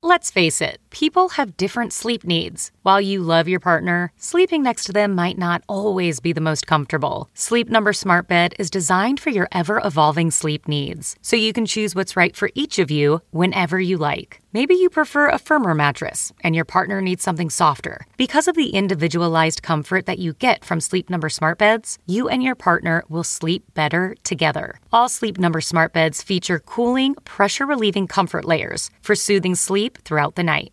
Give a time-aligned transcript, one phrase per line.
[0.00, 2.70] Let's face it, people have different sleep needs.
[2.82, 6.68] While you love your partner, sleeping next to them might not always be the most
[6.68, 7.28] comfortable.
[7.34, 11.66] Sleep Number Smart Bed is designed for your ever evolving sleep needs, so you can
[11.66, 14.40] choose what's right for each of you whenever you like.
[14.52, 18.06] Maybe you prefer a firmer mattress and your partner needs something softer.
[18.16, 22.42] Because of the individualized comfort that you get from Sleep Number Smart Beds, you and
[22.42, 24.80] your partner will sleep better together.
[24.90, 30.34] All Sleep Number Smart Beds feature cooling, pressure relieving comfort layers for soothing sleep throughout
[30.34, 30.72] the night.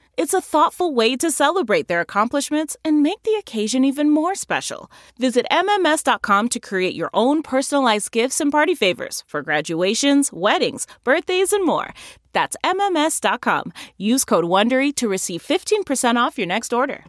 [0.17, 4.91] It's a thoughtful way to celebrate their accomplishments and make the occasion even more special.
[5.17, 11.53] Visit MMS.com to create your own personalized gifts and party favors for graduations, weddings, birthdays,
[11.53, 11.93] and more.
[12.33, 13.73] That's MMS.com.
[13.97, 17.05] Use code WONDERY to receive 15% off your next order.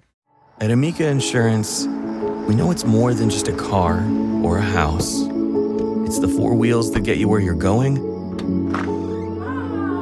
[0.61, 1.87] At Amica Insurance,
[2.47, 4.05] we know it's more than just a car
[4.43, 5.23] or a house.
[6.07, 7.97] It's the four wheels that get you where you're going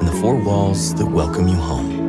[0.01, 2.00] and the four walls that welcome you home.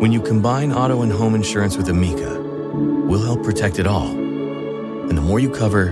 [0.00, 2.40] When you combine auto and home insurance with Amica,
[3.06, 4.08] we'll help protect it all.
[4.08, 5.86] And the more you cover,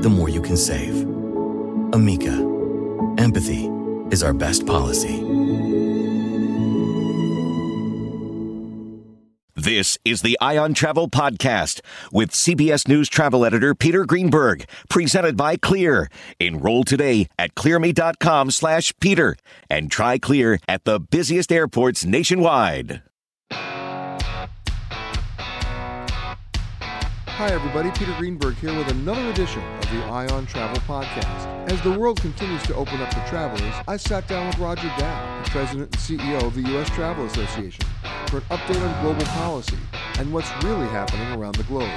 [0.00, 1.02] the more you can save.
[1.92, 2.32] Amica,
[3.18, 3.66] empathy
[4.10, 5.27] is our best policy.
[9.68, 15.36] This is the Eye on Travel Podcast with CBS News travel editor Peter Greenberg, presented
[15.36, 16.08] by Clear.
[16.40, 19.36] Enroll today at clearme.com slash Peter
[19.68, 23.02] and try Clear at the busiest airports nationwide.
[27.38, 27.92] Hi, everybody.
[27.92, 31.70] Peter Greenberg here with another edition of the Eye on Travel Podcast.
[31.70, 35.42] As the world continues to open up to travelers, I sat down with Roger Dow,
[35.44, 36.90] the President and CEO of the U.S.
[36.90, 37.84] Travel Association,
[38.26, 39.76] for an update on global policy
[40.18, 41.88] and what's really happening around the globe.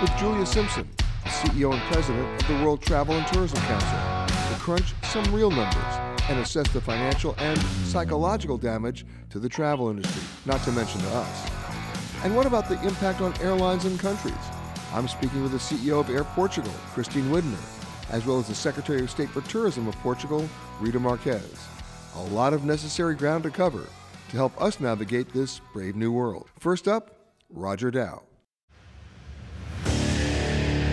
[0.00, 0.88] With Julia Simpson,
[1.22, 5.52] the CEO and president of the World Travel and Tourism Council, to crunch some real
[5.52, 5.94] numbers
[6.28, 7.56] and assess the financial and
[7.86, 11.50] psychological damage to the travel industry, not to mention to us.
[12.24, 14.34] And what about the impact on airlines and countries?
[14.92, 17.58] I'm speaking with the CEO of Air Portugal, Christine Widener,
[18.10, 20.48] as well as the Secretary of State for Tourism of Portugal,
[20.80, 21.68] Rita Marques.
[22.16, 23.84] A lot of necessary ground to cover
[24.30, 26.48] to help us navigate this brave new world.
[26.58, 28.22] First up, Roger Dow.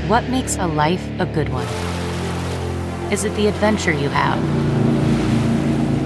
[0.07, 1.67] What makes a life a good one?
[3.11, 4.39] Is it the adventure you have?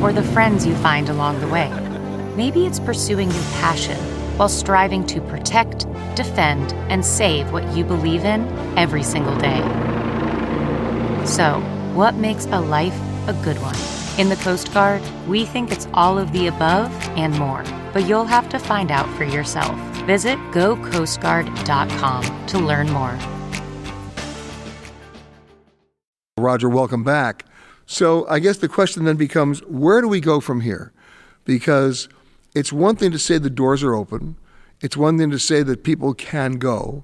[0.02, 1.70] Or the friends you find along the way?
[2.36, 3.98] Maybe it's pursuing your passion
[4.40, 8.48] while striving to protect, defend, and save what you believe in
[8.78, 9.60] every single day.
[11.26, 11.60] So,
[11.94, 12.98] what makes a life
[13.28, 13.76] a good one?
[14.18, 18.24] In the Coast Guard, we think it's all of the above and more, but you'll
[18.24, 19.78] have to find out for yourself.
[20.06, 23.20] Visit gocoastguard.com to learn more.
[26.38, 27.46] Roger, welcome back.
[27.86, 30.94] So, I guess the question then becomes where do we go from here?
[31.44, 32.08] Because
[32.54, 34.36] it's one thing to say the doors are open,
[34.82, 37.04] it's one thing to say that people can go,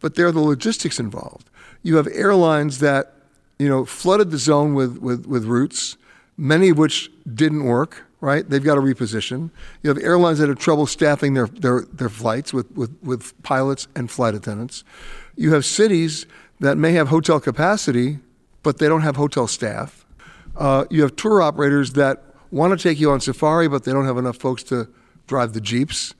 [0.00, 1.48] but there are the logistics involved.
[1.82, 3.14] You have airlines that
[3.62, 5.96] you know, flooded the zone with, with, with routes,
[6.36, 8.48] many of which didn't work, right?
[8.48, 9.50] They've got to reposition.
[9.84, 13.86] You have airlines that have trouble staffing their, their, their flights with, with, with pilots
[13.94, 14.82] and flight attendants.
[15.36, 16.26] You have cities
[16.58, 18.18] that may have hotel capacity,
[18.64, 20.04] but they don't have hotel staff.
[20.56, 24.04] Uh, you have tour operators that want to take you on safari, but they don't
[24.04, 24.88] have enough folks to
[25.26, 26.14] drive the jeeps.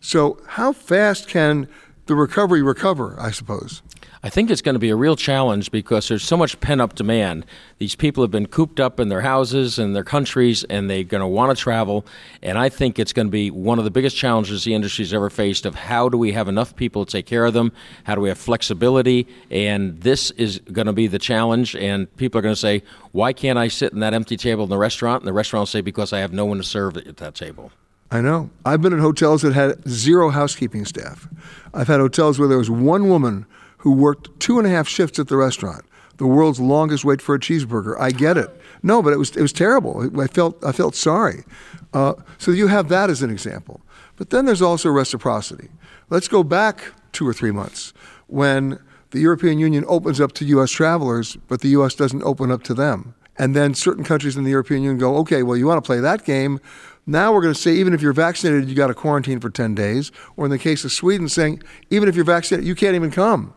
[0.00, 1.68] So, how fast can
[2.06, 3.82] the recovery recover, I suppose?
[4.26, 6.96] I think it's going to be a real challenge because there's so much pent up
[6.96, 7.46] demand.
[7.78, 11.20] These people have been cooped up in their houses and their countries, and they're going
[11.20, 12.04] to want to travel.
[12.42, 15.30] And I think it's going to be one of the biggest challenges the industry's ever
[15.30, 17.70] faced of how do we have enough people to take care of them?
[18.02, 19.28] How do we have flexibility?
[19.48, 21.76] And this is going to be the challenge.
[21.76, 22.82] And people are going to say,
[23.12, 25.22] why can't I sit in that empty table in the restaurant?
[25.22, 27.70] And the restaurant will say, because I have no one to serve at that table.
[28.10, 28.50] I know.
[28.64, 31.28] I've been in hotels that had zero housekeeping staff.
[31.72, 33.46] I've had hotels where there was one woman
[33.86, 35.84] who worked two and a half shifts at the restaurant.
[36.16, 37.96] The world's longest wait for a cheeseburger.
[38.00, 38.50] I get it.
[38.82, 40.10] No, but it was it was terrible.
[40.20, 41.44] I felt I felt sorry.
[41.92, 43.80] Uh, so you have that as an example.
[44.16, 45.68] But then there's also reciprocity.
[46.10, 47.92] Let's go back two or three months
[48.26, 48.80] when
[49.12, 50.72] the European Union opens up to U.S.
[50.72, 51.94] travelers, but the U.S.
[51.94, 53.14] doesn't open up to them.
[53.38, 56.00] And then certain countries in the European Union go, okay, well, you want to play
[56.00, 56.58] that game.
[57.06, 59.76] Now we're going to say even if you're vaccinated, you got to quarantine for 10
[59.76, 60.10] days.
[60.36, 63.54] Or in the case of Sweden, saying even if you're vaccinated, you can't even come.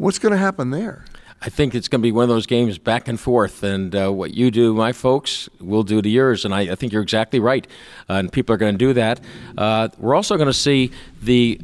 [0.00, 1.04] What's going to happen there?
[1.42, 3.62] I think it's going to be one of those games back and forth.
[3.62, 6.46] And uh, what you do, my folks, will do to yours.
[6.46, 7.66] And I, I think you're exactly right.
[8.08, 9.20] Uh, and people are going to do that.
[9.58, 11.60] Uh, we're also going to see the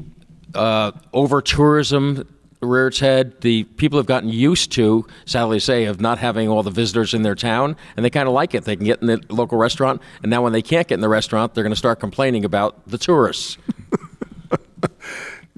[0.55, 2.29] uh, over tourism
[2.61, 3.41] rear its head.
[3.41, 7.15] The people have gotten used to, sadly to say, of not having all the visitors
[7.15, 8.65] in their town, and they kind of like it.
[8.65, 11.09] They can get in the local restaurant, and now when they can't get in the
[11.09, 13.57] restaurant, they're going to start complaining about the tourists.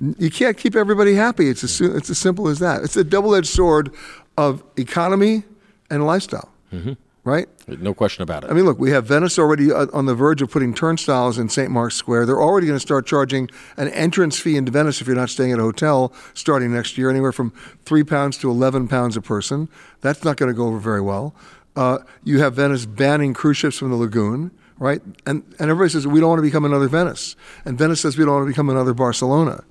[0.00, 1.48] You can't keep everybody happy.
[1.48, 2.84] It's as, it's as simple as that.
[2.84, 3.92] It's a double edged sword
[4.36, 5.42] of economy
[5.90, 6.92] and lifestyle, mm-hmm.
[7.24, 7.48] right?
[7.66, 8.50] No question about it.
[8.50, 11.70] I mean, look, we have Venice already on the verge of putting turnstiles in St.
[11.70, 12.26] Mark's Square.
[12.26, 15.50] They're already going to start charging an entrance fee into Venice if you're not staying
[15.52, 17.50] at a hotel starting next year, anywhere from
[17.84, 19.68] three pounds to 11 pounds a person.
[20.00, 21.34] That's not going to go over very well.
[21.74, 25.02] Uh, you have Venice banning cruise ships from the lagoon right?
[25.26, 27.34] And, and everybody says, we don't want to become another Venice.
[27.64, 29.64] And Venice says, we don't want to become another Barcelona.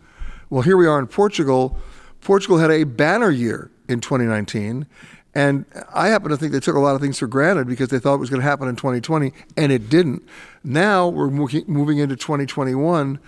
[0.50, 1.78] Well, here we are in Portugal.
[2.22, 4.88] Portugal had a banner year in 2019.
[5.36, 8.00] And I happen to think they took a lot of things for granted because they
[8.00, 10.24] thought it was going to happen in 2020, and it didn't.
[10.64, 13.20] Now we're moving into 2021.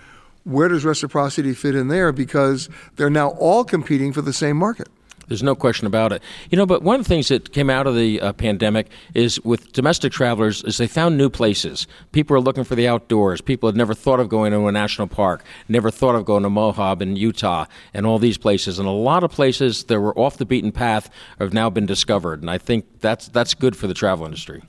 [0.44, 2.10] Where does reciprocity fit in there?
[2.10, 4.88] Because they're now all competing for the same market.
[5.30, 6.24] There's no question about it.
[6.50, 9.40] You know, but one of the things that came out of the uh, pandemic is
[9.44, 11.86] with domestic travelers is they found new places.
[12.10, 13.40] People are looking for the outdoors.
[13.40, 16.50] People had never thought of going to a national park, never thought of going to
[16.50, 18.80] Moab in Utah and all these places.
[18.80, 21.08] And a lot of places that were off the beaten path
[21.38, 22.40] have now been discovered.
[22.40, 24.64] And I think that's that's good for the travel industry.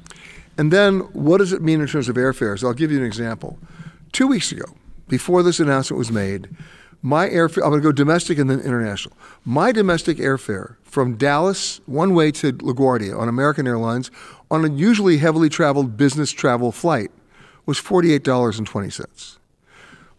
[0.60, 2.63] And then what does it mean in terms of airfares?
[2.63, 3.58] I'll give you an example.
[4.12, 4.65] Two weeks ago,
[5.08, 6.50] before this announcement was made,
[7.01, 9.15] my airfare, I'm going to go domestic and then international.
[9.43, 14.12] My domestic airfare from Dallas, one way to LaGuardia on American Airlines,
[14.51, 17.10] on a usually heavily traveled business travel flight,
[17.65, 19.38] was $48.20.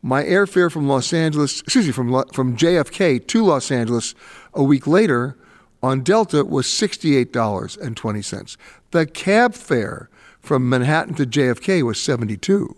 [0.02, 4.16] My airfare from Los Angeles, excuse me, from, from JFK to Los Angeles
[4.52, 5.36] a week later
[5.82, 8.56] on Delta was $68.20.
[8.90, 10.08] The cab fare
[10.40, 12.76] from Manhattan to JFK was 72.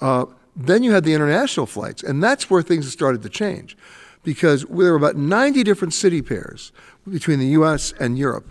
[0.00, 0.26] Uh,
[0.56, 3.76] then you had the international flights, and that's where things started to change
[4.22, 6.72] because there were about 90 different city pairs
[7.08, 7.92] between the U.S.
[8.00, 8.50] and Europe,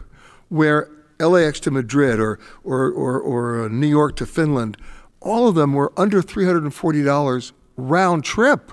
[0.50, 4.78] where LAX to Madrid or, or, or, or uh, New York to Finland,
[5.20, 8.72] all of them were under $340 round trip.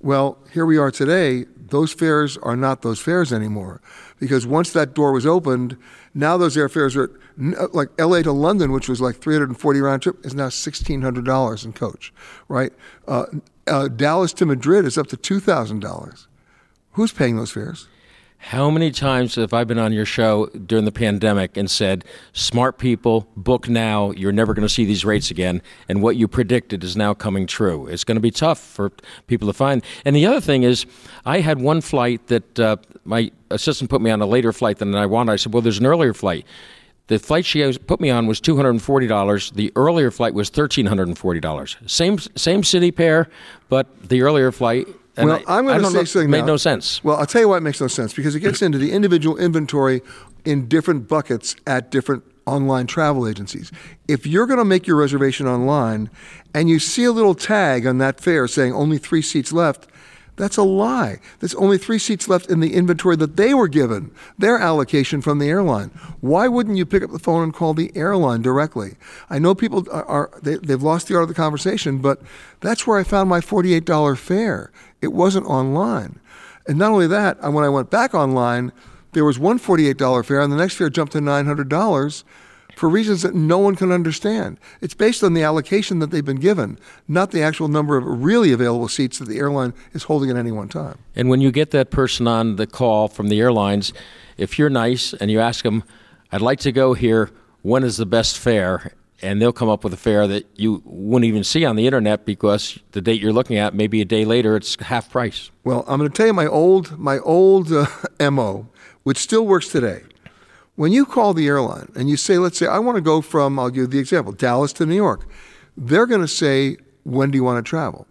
[0.00, 1.46] Well, here we are today.
[1.56, 3.80] Those fares are not those fares anymore
[4.18, 5.76] because once that door was opened,
[6.14, 7.10] now those airfares are
[7.58, 11.72] uh, like LA to London, which was like 340 round trip, is now $1,600 in
[11.72, 12.12] coach,
[12.48, 12.72] right?
[13.06, 13.26] Uh,
[13.66, 16.26] uh, Dallas to Madrid is up to $2,000.
[16.92, 17.88] Who's paying those fares?
[18.38, 22.78] How many times have I been on your show during the pandemic and said, smart
[22.78, 26.84] people, book now, you're never going to see these rates again, and what you predicted
[26.84, 27.86] is now coming true?
[27.86, 28.92] It's going to be tough for
[29.26, 29.82] people to find.
[30.04, 30.86] And the other thing is,
[31.24, 34.94] I had one flight that uh, my assistant put me on a later flight than
[34.94, 35.32] I wanted.
[35.32, 36.46] I said, well, there's an earlier flight.
[37.08, 39.52] The flight she put me on was two hundred and forty dollars.
[39.52, 41.76] The earlier flight was thirteen hundred and forty dollars.
[41.86, 43.28] Same same city pair,
[43.68, 46.30] but the earlier flight and well, I, am going to say know, something.
[46.30, 46.46] Made now.
[46.46, 47.02] no sense.
[47.02, 49.36] Well, I'll tell you why it makes no sense because it gets into the individual
[49.38, 50.02] inventory
[50.44, 53.72] in different buckets at different online travel agencies.
[54.08, 56.10] If you're going to make your reservation online
[56.54, 59.88] and you see a little tag on that fare saying only three seats left,
[60.36, 61.18] that's a lie.
[61.40, 65.38] There's only three seats left in the inventory that they were given, their allocation from
[65.38, 65.88] the airline.
[66.20, 68.96] Why wouldn't you pick up the phone and call the airline directly?
[69.30, 72.20] I know people are, are they, they've lost the art of the conversation, but
[72.60, 74.70] that's where I found my $48 fare.
[75.00, 76.20] It wasn't online.
[76.68, 78.72] And not only that, when I went back online,
[79.12, 82.24] there was one $48 fare, and the next fare jumped to $900
[82.76, 84.60] for reasons that no one can understand.
[84.82, 86.78] It's based on the allocation that they've been given,
[87.08, 90.52] not the actual number of really available seats that the airline is holding at any
[90.52, 90.98] one time.
[91.16, 93.94] And when you get that person on the call from the airlines,
[94.36, 95.84] if you're nice and you ask them,
[96.30, 97.30] I'd like to go here,
[97.62, 98.92] when is the best fare?
[99.22, 102.26] And they'll come up with a fare that you wouldn't even see on the internet
[102.26, 105.50] because the date you're looking at, maybe a day later, it's half price.
[105.64, 107.86] Well, I'm going to tell you my old my old uh,
[108.30, 108.68] mo,
[109.04, 110.02] which still works today.
[110.76, 113.58] When you call the airline and you say, let's say, I want to go from,
[113.58, 115.26] I'll give you the example, Dallas to New York,
[115.76, 118.06] they're going to say, when do you want to travel?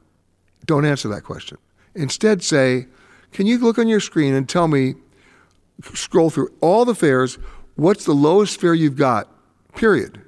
[0.65, 1.57] Don't answer that question.
[1.93, 2.88] Instead, say,
[3.31, 4.95] can you look on your screen and tell me,
[5.93, 7.38] scroll through all the fares,
[7.75, 9.29] what's the lowest fare you've got,
[9.75, 10.22] period?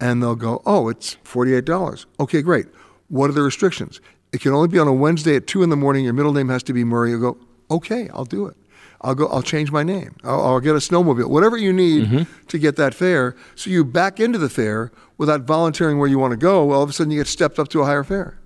[0.00, 2.06] And they'll go, oh, it's $48.
[2.20, 2.66] Okay, great.
[3.08, 4.00] What are the restrictions?
[4.32, 6.04] It can only be on a Wednesday at 2 in the morning.
[6.04, 7.10] Your middle name has to be Murray.
[7.10, 7.38] You go,
[7.70, 8.56] okay, I'll do it.
[9.00, 9.28] I'll go.
[9.28, 10.16] I'll change my name.
[10.24, 11.28] I'll, I'll get a snowmobile.
[11.28, 12.46] Whatever you need mm-hmm.
[12.48, 13.36] to get that fare.
[13.54, 16.72] So you back into the fare without volunteering where you want to go.
[16.72, 18.38] All of a sudden, you get stepped up to a higher fare.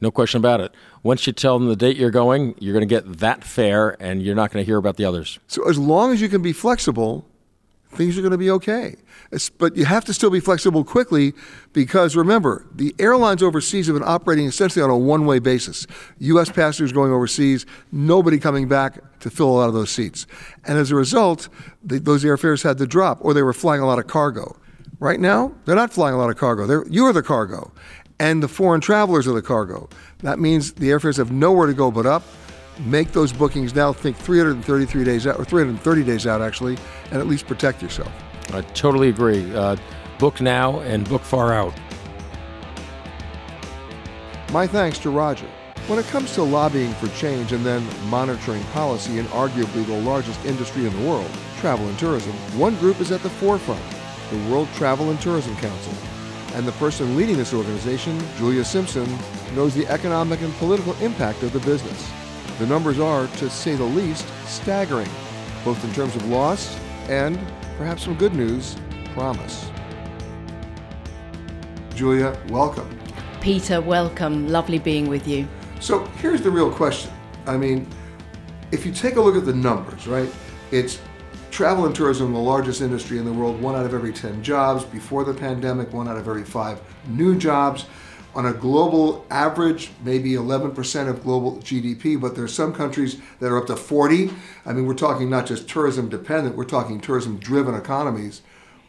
[0.00, 0.72] No question about it.
[1.02, 4.22] Once you tell them the date you're going, you're going to get that fare, and
[4.22, 5.38] you're not going to hear about the others.
[5.48, 7.26] So as long as you can be flexible,
[7.90, 8.96] things are going to be okay.
[9.58, 11.34] But you have to still be flexible quickly
[11.72, 15.86] because remember, the airlines overseas have been operating essentially on a one way basis.
[16.18, 16.50] U.S.
[16.50, 20.26] passengers going overseas, nobody coming back to fill a lot of those seats.
[20.64, 21.48] And as a result,
[21.82, 24.56] the, those airfares had to drop or they were flying a lot of cargo.
[25.00, 26.66] Right now, they're not flying a lot of cargo.
[26.66, 27.70] They're, you're the cargo,
[28.18, 29.88] and the foreign travelers are the cargo.
[30.24, 32.24] That means the airfares have nowhere to go but up
[32.80, 33.92] make those bookings now.
[33.92, 36.76] Think 333 days out, or 330 days out, actually,
[37.10, 38.12] and at least protect yourself.
[38.52, 39.54] I totally agree.
[39.54, 39.76] Uh,
[40.18, 41.74] book now and book far out.
[44.52, 45.46] My thanks to Roger.
[45.86, 50.44] When it comes to lobbying for change and then monitoring policy in arguably the largest
[50.44, 51.30] industry in the world,
[51.60, 53.82] travel and tourism, one group is at the forefront
[54.30, 55.94] the World Travel and Tourism Council.
[56.54, 59.08] And the person leading this organization, Julia Simpson,
[59.54, 62.10] knows the economic and political impact of the business.
[62.58, 65.08] The numbers are, to say the least, staggering,
[65.64, 66.76] both in terms of loss
[67.08, 67.38] and
[67.76, 68.76] perhaps some good news,
[69.14, 69.70] promise.
[71.94, 72.88] Julia, welcome.
[73.40, 74.48] Peter, welcome.
[74.48, 75.46] Lovely being with you.
[75.78, 77.12] So here's the real question.
[77.46, 77.86] I mean,
[78.72, 80.28] if you take a look at the numbers, right?
[80.72, 81.00] It's
[81.52, 84.84] travel and tourism, the largest industry in the world, one out of every 10 jobs.
[84.84, 87.86] Before the pandemic, one out of every five new jobs.
[88.38, 93.50] On a global average, maybe 11% of global GDP, but there are some countries that
[93.50, 94.30] are up to 40.
[94.64, 98.42] I mean, we're talking not just tourism dependent, we're talking tourism driven economies.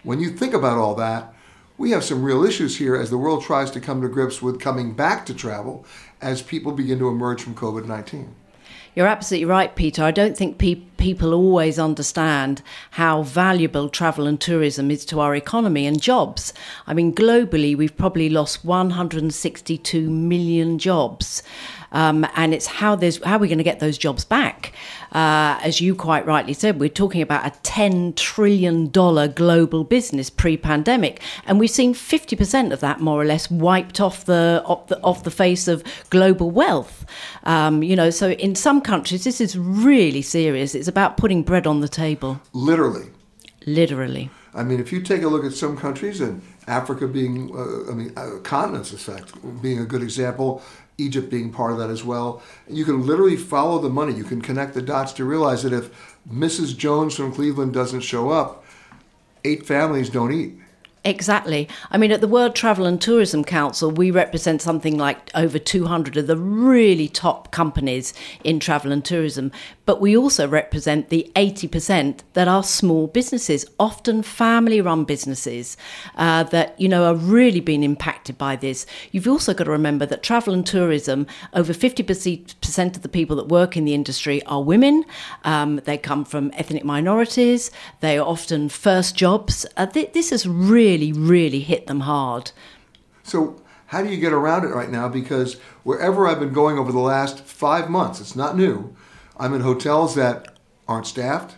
[0.03, 1.33] When you think about all that,
[1.79, 4.59] we have some real issues here as the world tries to come to grips with
[4.59, 5.83] coming back to travel
[6.21, 8.35] as people begin to emerge from COVID 19.
[8.93, 10.03] You're absolutely right, Peter.
[10.03, 15.35] I don't think pe- people always understand how valuable travel and tourism is to our
[15.35, 16.53] economy and jobs.
[16.85, 21.41] I mean, globally, we've probably lost 162 million jobs.
[21.91, 24.73] um, and it's how there's how we're going to get those jobs back.
[25.11, 30.29] Uh, as you quite rightly said, we're talking about a ten trillion dollar global business
[30.29, 34.87] pre-pandemic, and we've seen fifty percent of that more or less wiped off the off
[34.87, 37.05] the, off the face of global wealth.
[37.43, 40.75] Um, you know, so in some countries, this is really serious.
[40.75, 42.41] It's about putting bread on the table.
[42.51, 43.07] Literally.
[43.65, 44.29] Literally.
[44.53, 47.95] I mean, if you take a look at some countries, and Africa being, uh, I
[47.95, 50.61] mean, uh, continents, in fact, being a good example,
[50.97, 54.13] Egypt being part of that as well, you can literally follow the money.
[54.13, 56.75] You can connect the dots to realize that if Mrs.
[56.75, 58.65] Jones from Cleveland doesn't show up,
[59.45, 60.57] eight families don't eat.
[61.05, 61.69] Exactly.
[61.91, 66.17] I mean, at the World Travel and Tourism Council, we represent something like over 200
[66.17, 68.13] of the really top companies
[68.43, 69.53] in travel and tourism.
[69.85, 75.77] But we also represent the 80% that are small businesses, often family run businesses
[76.15, 78.85] uh, that, you know, are really being impacted by this.
[79.11, 83.47] You've also got to remember that travel and tourism, over 50% of the people that
[83.47, 85.05] work in the industry are women.
[85.43, 87.71] Um, they come from ethnic minorities.
[88.01, 89.65] They are often first jobs.
[89.77, 92.51] Uh, th- this has really, really really hit them hard.
[93.23, 95.07] So, how do you get around it right now?
[95.07, 98.95] Because wherever I've been going over the last five months, it's not new
[99.37, 101.55] I'm in hotels that aren't staffed.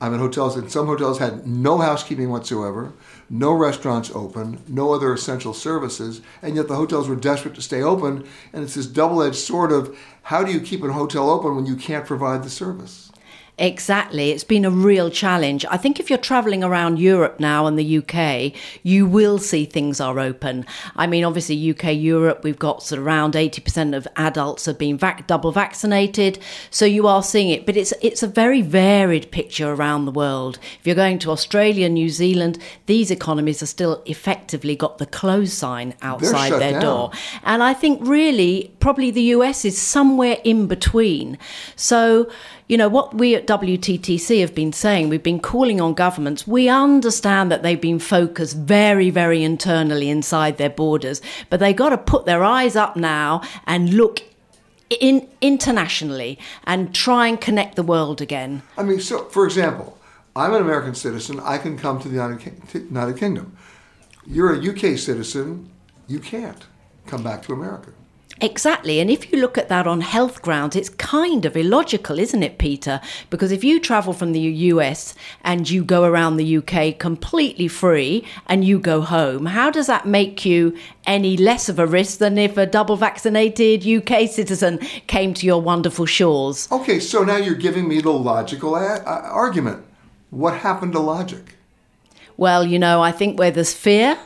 [0.00, 2.92] I'm in hotels that some hotels had no housekeeping whatsoever,
[3.30, 7.80] no restaurants open, no other essential services, and yet the hotels were desperate to stay
[7.80, 8.26] open.
[8.52, 11.64] And it's this double edged sword of how do you keep a hotel open when
[11.64, 13.03] you can't provide the service?
[13.56, 14.30] Exactly.
[14.30, 15.64] It's been a real challenge.
[15.70, 20.00] I think if you're traveling around Europe now and the UK, you will see things
[20.00, 20.66] are open.
[20.96, 24.98] I mean, obviously, UK, Europe, we've got sort of around 80% of adults have been
[24.98, 26.40] vac- double vaccinated.
[26.70, 27.64] So you are seeing it.
[27.64, 30.58] But it's, it's a very varied picture around the world.
[30.80, 35.52] If you're going to Australia, New Zealand, these economies are still effectively got the close
[35.52, 36.82] sign outside their down.
[36.82, 37.10] door.
[37.44, 41.38] And I think really, probably the US is somewhere in between.
[41.76, 42.28] So,
[42.68, 46.46] you know, what we at WTTC have been saying, we've been calling on governments.
[46.46, 51.90] We understand that they've been focused very, very internally inside their borders, but they've got
[51.90, 54.20] to put their eyes up now and look
[55.00, 58.62] in internationally and try and connect the world again.
[58.78, 59.98] I mean, so for example,
[60.34, 61.40] I'm an American citizen.
[61.40, 63.56] I can come to the United Kingdom.
[64.26, 65.70] You're a UK citizen.
[66.06, 66.66] You can't
[67.06, 67.92] come back to America.
[68.40, 68.98] Exactly.
[68.98, 72.58] And if you look at that on health grounds, it's kind of illogical, isn't it,
[72.58, 73.00] Peter?
[73.30, 78.24] Because if you travel from the US and you go around the UK completely free
[78.46, 82.36] and you go home, how does that make you any less of a risk than
[82.36, 86.68] if a double vaccinated UK citizen came to your wonderful shores?
[86.72, 89.84] Okay, so now you're giving me the logical a- a- argument.
[90.30, 91.56] What happened to logic?
[92.36, 94.18] Well, you know, I think where there's fear,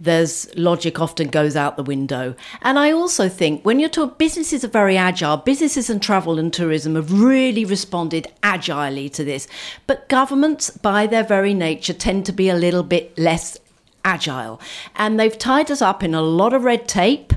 [0.00, 2.34] there's logic often goes out the window.
[2.62, 5.36] And I also think when you're talking, businesses are very agile.
[5.36, 9.46] Businesses and travel and tourism have really responded agilely to this.
[9.86, 13.58] But governments, by their very nature, tend to be a little bit less
[14.04, 14.60] agile.
[14.96, 17.32] And they've tied us up in a lot of red tape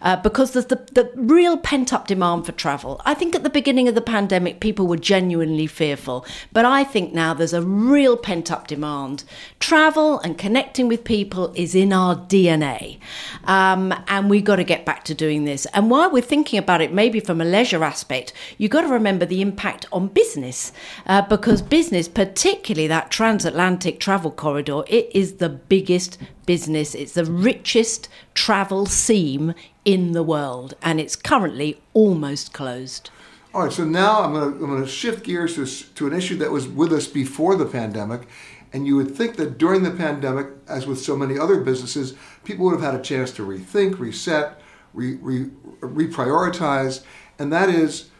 [0.00, 3.00] uh, because there's the, the real pent up demand for travel.
[3.04, 7.12] I think at the beginning of the pandemic, people were genuinely fearful, but I think
[7.12, 9.24] now there's a real pent up demand.
[9.60, 12.98] Travel and connecting with people is in our DNA.
[13.44, 15.66] Um, and we've got to get back to doing this.
[15.66, 19.26] And while we're thinking about it, maybe from a leisure aspect, you've got to remember
[19.26, 20.72] the impact on business
[21.06, 26.07] uh, because business, particularly that transatlantic travel corridor, it is the biggest
[26.46, 26.94] business.
[26.94, 29.52] It's the richest travel seam
[29.84, 33.10] in the world, and it's currently almost closed.
[33.54, 36.12] All right, so now I'm going to, I'm going to shift gears to, to an
[36.12, 38.28] issue that was with us before the pandemic.
[38.72, 42.66] And you would think that during the pandemic, as with so many other businesses, people
[42.66, 44.60] would have had a chance to rethink, reset,
[44.92, 45.46] re, re,
[45.80, 47.02] reprioritize.
[47.38, 48.10] And that is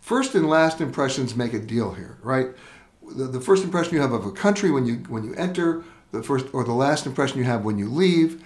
[0.00, 2.48] first and last impressions make a deal here, right?
[3.16, 6.22] The, the first impression you have of a country when you, when you enter, the
[6.22, 8.44] first or the last impression you have when you leave.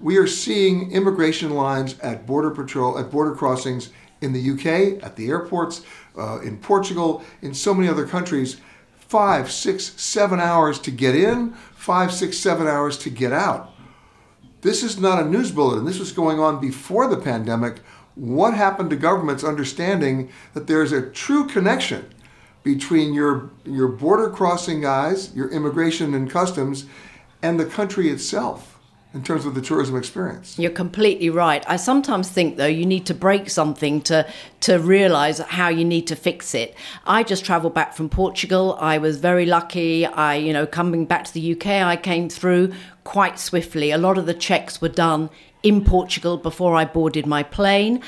[0.00, 5.16] We are seeing immigration lines at border patrol at border crossings in the UK, at
[5.16, 5.82] the airports,
[6.16, 8.60] uh, in Portugal, in so many other countries.
[8.98, 13.72] Five, six, seven hours to get in, five, six, seven hours to get out.
[14.60, 15.84] This is not a news bulletin.
[15.84, 17.78] This was going on before the pandemic.
[18.14, 22.08] What happened to governments understanding that there's a true connection
[22.62, 26.86] between your your border crossing guys, your immigration and customs,
[27.42, 28.70] and the country itself
[29.12, 30.56] in terms of the tourism experience.
[30.56, 31.64] You're completely right.
[31.66, 34.26] I sometimes think though you need to break something to
[34.60, 36.76] to realize how you need to fix it.
[37.04, 38.76] I just traveled back from Portugal.
[38.78, 40.06] I was very lucky.
[40.06, 43.90] I, you know, coming back to the UK, I came through quite swiftly.
[43.90, 45.30] A lot of the checks were done
[45.62, 48.02] in Portugal before I boarded my plane.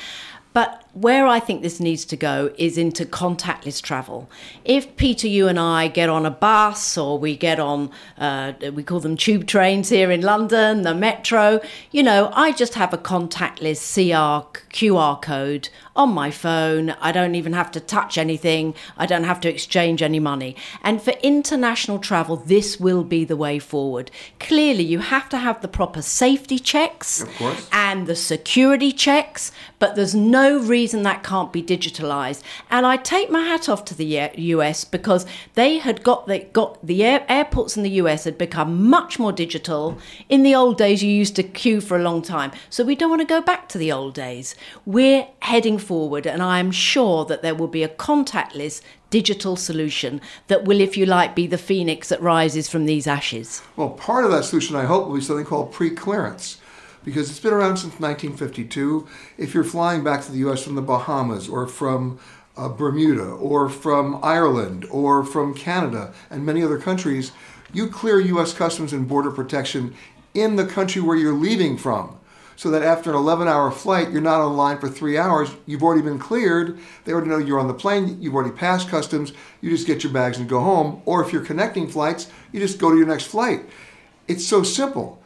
[0.53, 4.29] But where I think this needs to go is into contactless travel.
[4.63, 8.83] If Peter, you and I get on a bus or we get on, uh, we
[8.83, 11.59] call them tube trains here in London, the metro,
[11.91, 16.91] you know, I just have a contactless CR QR code on my phone.
[17.01, 18.73] I don't even have to touch anything.
[18.97, 20.55] I don't have to exchange any money.
[20.81, 24.09] And for international travel, this will be the way forward.
[24.39, 27.23] Clearly, you have to have the proper safety checks
[27.71, 32.41] and the security checks, but there's no reason that can't be digitalized.
[32.71, 36.85] And I take my hat off to the US because they had got the, got
[36.85, 39.97] the air, airports in the US had become much more digital.
[40.29, 42.51] In the old days, you used to queue for a long time.
[42.69, 44.55] So we don't want to go back to the old days.
[44.85, 50.65] We're heading forward, and I'm sure that there will be a contactless digital solution that
[50.65, 53.61] will, if you like, be the phoenix that rises from these ashes.
[53.75, 56.59] Well, part of that solution, I hope, will be something called pre clearance
[57.03, 59.07] because it's been around since 1952.
[59.37, 62.19] If you're flying back to the US from the Bahamas or from
[62.55, 67.31] uh, Bermuda or from Ireland or from Canada and many other countries,
[67.73, 69.95] you clear US Customs and Border Protection
[70.33, 72.17] in the country where you're leaving from
[72.55, 75.49] so that after an 11 hour flight, you're not on line for three hours.
[75.65, 76.79] You've already been cleared.
[77.05, 78.21] They already know you're on the plane.
[78.21, 79.33] You've already passed customs.
[79.61, 81.01] You just get your bags and go home.
[81.05, 83.69] Or if you're connecting flights, you just go to your next flight.
[84.27, 85.21] It's so simple.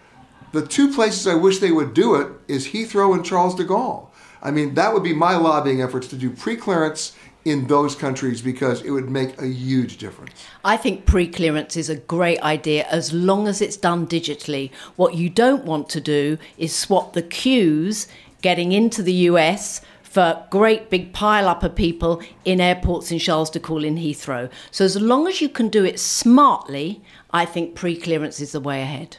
[0.53, 4.07] The two places I wish they would do it is Heathrow and Charles de Gaulle.
[4.41, 7.15] I mean, that would be my lobbying efforts to do pre clearance
[7.47, 10.45] in those countries because it would make a huge difference.
[10.65, 14.71] I think pre clearance is a great idea as long as it's done digitally.
[14.97, 18.07] What you don't want to do is swap the queues
[18.41, 23.49] getting into the US for great big pile up of people in airports in Charles
[23.49, 24.49] de Gaulle in Heathrow.
[24.71, 28.59] So as long as you can do it smartly, I think pre clearance is the
[28.59, 29.17] way ahead.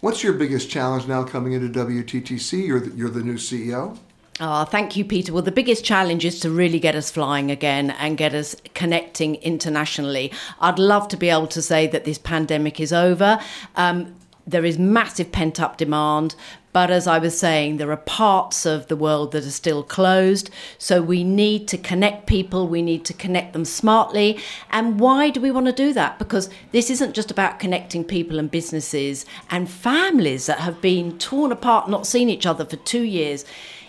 [0.00, 2.66] What's your biggest challenge now coming into WTTC?
[2.66, 3.96] You're the, you're the new CEO.
[4.44, 5.32] Oh, thank you, Peter.
[5.32, 9.36] Well, the biggest challenge is to really get us flying again and get us connecting
[9.36, 10.32] internationally.
[10.58, 13.38] I'd love to be able to say that this pandemic is over.
[13.76, 16.34] Um, there is massive pent up demand,
[16.72, 20.50] but as I was saying, there are parts of the world that are still closed.
[20.76, 24.40] So we need to connect people, we need to connect them smartly.
[24.72, 26.18] And why do we want to do that?
[26.18, 31.52] Because this isn't just about connecting people and businesses and families that have been torn
[31.52, 33.44] apart, not seen each other for two years.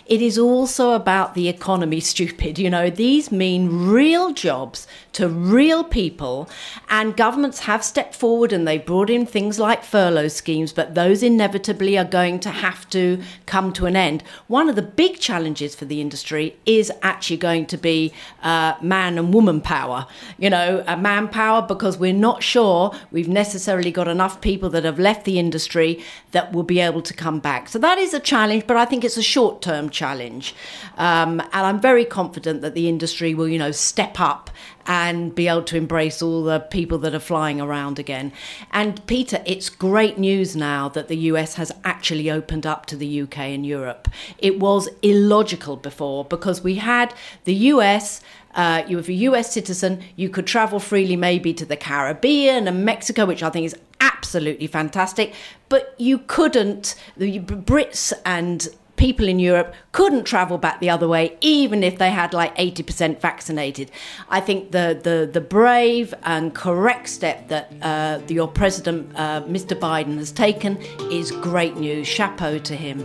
[0.06, 2.58] It is also about the economy, stupid.
[2.58, 6.48] You know, these mean real jobs to real people,
[6.88, 11.22] and governments have stepped forward and they've brought in things like furlough schemes, but those
[11.22, 14.22] inevitably are going to have to come to an end.
[14.48, 18.12] One of the big challenges for the industry is actually going to be
[18.42, 20.06] uh, man and woman power.
[20.36, 24.98] You know, uh, manpower, because we're not sure we've necessarily got enough people that have
[24.98, 27.68] left the industry that will be able to come back.
[27.68, 30.54] So that is a challenge, but I think it's a short term challenge.
[30.98, 34.50] Um, and I'm very confident that the industry will, you know, step up
[34.86, 38.32] and be able to embrace all the people that are flying around again.
[38.72, 43.22] And Peter, it's great news now that the US has actually opened up to the
[43.22, 44.08] UK and Europe.
[44.38, 48.20] It was illogical before because we had the US.
[48.54, 52.84] Uh, you were a US citizen, you could travel freely maybe to the Caribbean and
[52.84, 55.34] Mexico, which I think is absolutely fantastic.
[55.68, 61.36] But you couldn't, the Brits and people in Europe couldn't travel back the other way,
[61.40, 63.90] even if they had like 80% vaccinated.
[64.28, 69.78] I think the, the, the brave and correct step that uh, your president, uh, Mr.
[69.78, 70.76] Biden, has taken
[71.10, 72.06] is great news.
[72.06, 72.98] Chapeau to him.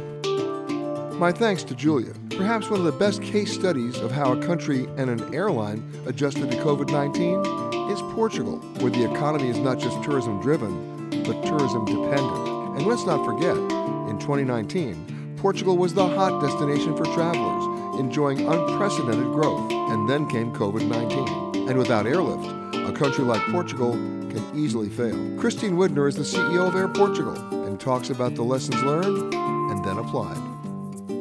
[1.17, 2.13] My thanks to Julia.
[2.30, 6.49] Perhaps one of the best case studies of how a country and an airline adjusted
[6.49, 11.84] to COVID 19 is Portugal, where the economy is not just tourism driven, but tourism
[11.84, 12.47] dependent.
[12.78, 19.32] And let's not forget, in 2019, Portugal was the hot destination for travelers, enjoying unprecedented
[19.32, 19.71] growth.
[19.71, 21.69] And then came COVID 19.
[21.69, 25.17] And without airlift, a country like Portugal can easily fail.
[25.39, 29.86] Christine Widener is the CEO of Air Portugal and talks about the lessons learned and
[29.86, 30.38] then applied.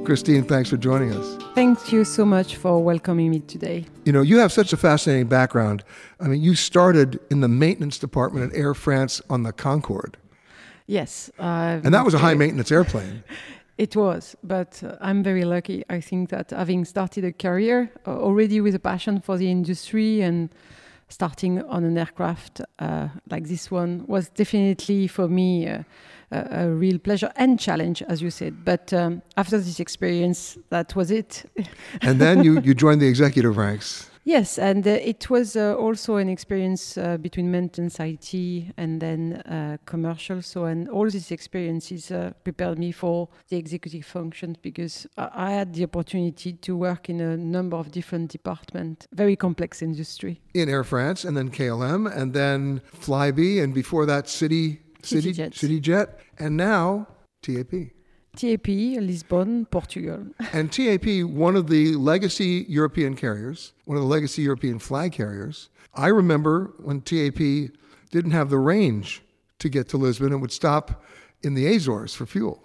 [0.05, 1.39] Christine, thanks for joining us.
[1.55, 3.85] Thank you so much for welcoming me today.
[4.05, 5.85] You know, you have such a fascinating background.
[6.19, 10.17] I mean, you started in the maintenance department at Air France on the Concorde.
[10.87, 11.31] Yes.
[11.39, 13.23] Uh, and that was a high maintenance airplane.
[13.79, 15.85] It was, but uh, I'm very lucky.
[15.89, 20.21] I think that having started a career uh, already with a passion for the industry
[20.21, 20.51] and
[21.09, 25.83] starting on an aircraft uh, like this one was definitely for me uh,
[26.31, 28.65] a, a, real pleasure and challenge, as you said.
[28.65, 31.45] But um, after this experience, that was it.
[32.03, 34.11] and then you, you joined the executive ranks.
[34.29, 38.35] Yes, and uh, it was uh, also an experience uh, between maintenance IT
[38.77, 40.43] and then uh, commercial.
[40.43, 45.51] So, and all these experiences uh, prepared me for the executive functions because I, I
[45.53, 50.43] had the opportunity to work in a number of different departments, very complex industry.
[50.53, 55.55] In Air France, and then KLM, and then Flybe, and before that, City City CityJet.
[55.55, 57.09] CityJet, and now
[57.41, 57.98] TAP.
[58.39, 60.29] TAP, Lisbon, Portugal.
[60.53, 65.71] And TAP, one of the legacy European carriers, one of the legacy European flag carriers.
[65.93, 67.73] I remember when TAP
[68.11, 69.23] didn't have the range
[69.59, 71.05] to get to Lisbon and would stop
[71.43, 72.63] in the Azores for fuel.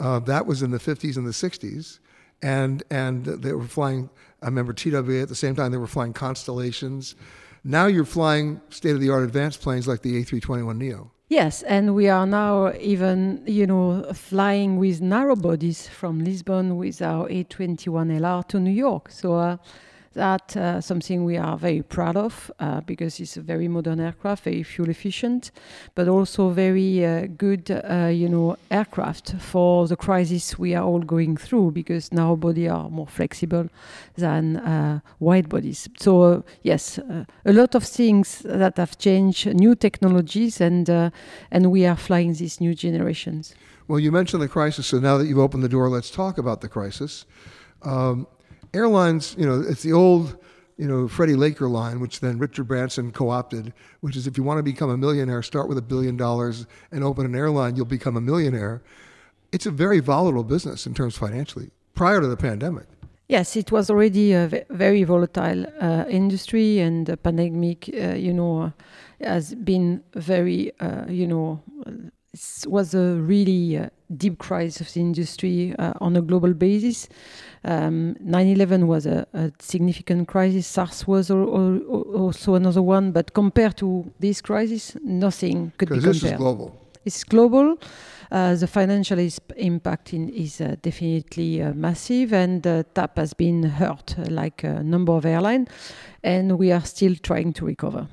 [0.00, 2.00] Uh, that was in the 50s and the 60s.
[2.42, 4.10] And, and they were flying,
[4.42, 7.14] I remember TWA at the same time, they were flying Constellations.
[7.62, 11.10] Now you're flying state of the art advanced planes like the A321neo.
[11.28, 17.00] Yes, and we are now even, you know, flying with narrow bodies from Lisbon with
[17.00, 19.10] our A21LR to New York.
[19.10, 19.56] So uh,
[20.14, 24.44] that's uh, something we are very proud of uh, because it's a very modern aircraft,
[24.44, 25.50] very fuel efficient,
[25.94, 31.00] but also very uh, good, uh, you know, aircraft for the crisis we are all
[31.00, 33.68] going through because narrow body are more flexible
[34.16, 35.88] than uh, wide bodies.
[35.98, 40.88] So uh, yes, a lot of things that have changed, new technologies, and
[41.50, 43.54] and we are flying these new generations.
[43.88, 46.60] Well, you mentioned the crisis, so now that you've opened the door, let's talk about
[46.60, 47.26] the crisis.
[47.82, 48.26] Um,
[48.74, 50.36] airlines, you know, it's the old,
[50.76, 54.58] you know, Freddie Laker line, which then Richard Branson co-opted, which is if you want
[54.58, 58.16] to become a millionaire, start with a billion dollars and open an airline, you'll become
[58.16, 58.82] a millionaire.
[59.52, 62.86] It's a very volatile business in terms financially prior to the pandemic.
[63.28, 68.72] Yes, it was already a very volatile uh, industry, and the pandemic, uh, you know,
[69.20, 71.62] has been very, uh, you know,
[72.66, 77.08] was a really uh, deep crisis of the industry uh, on a global basis.
[77.64, 80.66] Um, 9/11 was a, a significant crisis.
[80.66, 85.96] SARS was al- al- also another one, but compared to this crisis, nothing could be
[85.96, 86.80] Because this is global.
[87.04, 87.76] It's global.
[88.30, 93.62] Uh, the financial is, impact in, is uh, definitely uh, massive, and TAP has been
[93.62, 95.68] hurt, uh, like a number of airlines,
[96.22, 98.08] and we are still trying to recover.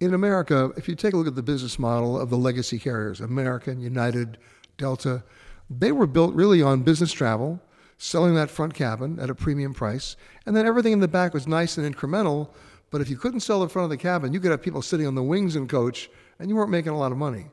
[0.00, 3.20] In America, if you take a look at the business model of the legacy carriers,
[3.20, 4.36] American, United,
[4.82, 5.22] Delta,
[5.70, 7.60] they were built really on business travel,
[7.98, 11.46] selling that front cabin at a premium price, and then everything in the back was
[11.46, 12.48] nice and incremental.
[12.90, 15.06] But if you couldn't sell the front of the cabin, you could have people sitting
[15.06, 17.46] on the wings and coach, and you weren't making a lot of money.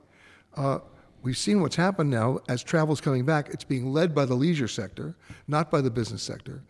[0.55, 0.79] Uh,
[1.21, 3.49] we've seen what's happened now as travel's coming back.
[3.49, 5.15] It's being led by the leisure sector,
[5.47, 6.63] not by the business sector.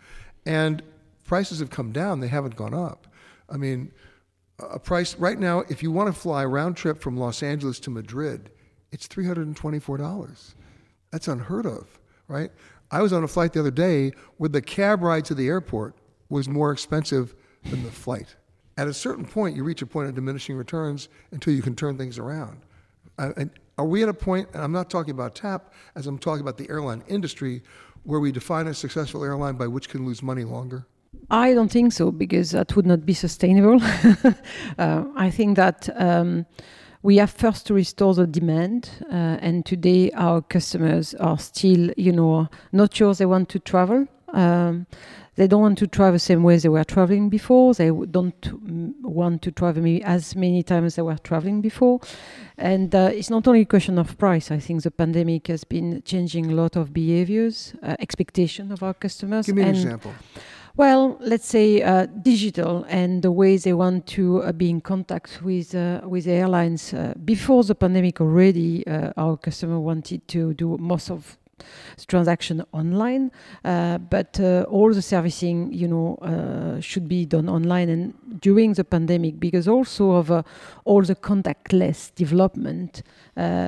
[0.45, 0.83] And
[1.23, 3.07] prices have come down, they haven't gone up.
[3.49, 3.93] I mean,
[4.59, 7.89] a price right now, if you want to fly round trip from Los Angeles to
[7.89, 8.51] Madrid,
[8.91, 10.53] it's $324.
[11.11, 12.51] That's unheard of, right?
[12.91, 15.95] I was on a flight the other day where the cab ride to the airport
[16.29, 18.35] was more expensive than the flight.
[18.77, 21.97] At a certain point, you reach a point of diminishing returns until you can turn
[21.97, 22.61] things around.
[23.17, 26.41] And are we at a point, and I'm not talking about TAP, as I'm talking
[26.41, 27.61] about the airline industry,
[28.03, 30.87] where we define a successful airline by which can lose money longer?
[31.29, 33.79] I don't think so because that would not be sustainable.
[34.77, 36.45] uh, I think that um,
[37.01, 42.11] we have first to restore the demand, uh, and today our customers are still, you
[42.11, 44.07] know, not sure they want to travel.
[44.33, 44.85] Um,
[45.35, 47.73] they don't want to travel the same way they were traveling before.
[47.73, 48.35] They don't
[49.01, 52.01] want to travel as many times as they were traveling before.
[52.57, 54.51] And uh, it's not only a question of price.
[54.51, 58.93] I think the pandemic has been changing a lot of behaviors, uh, expectation of our
[58.93, 59.45] customers.
[59.45, 60.13] Give me an example.
[60.77, 65.41] Well, let's say uh, digital and the way they want to uh, be in contact
[65.43, 66.93] with uh, with airlines.
[66.93, 71.37] Uh, before the pandemic, already uh, our customer wanted to do most of
[72.07, 73.31] transaction online,
[73.65, 77.89] uh, but uh, all the servicing, you know, uh, should be done online.
[77.89, 80.45] And during the pandemic, because also of
[80.85, 83.03] all the contactless development,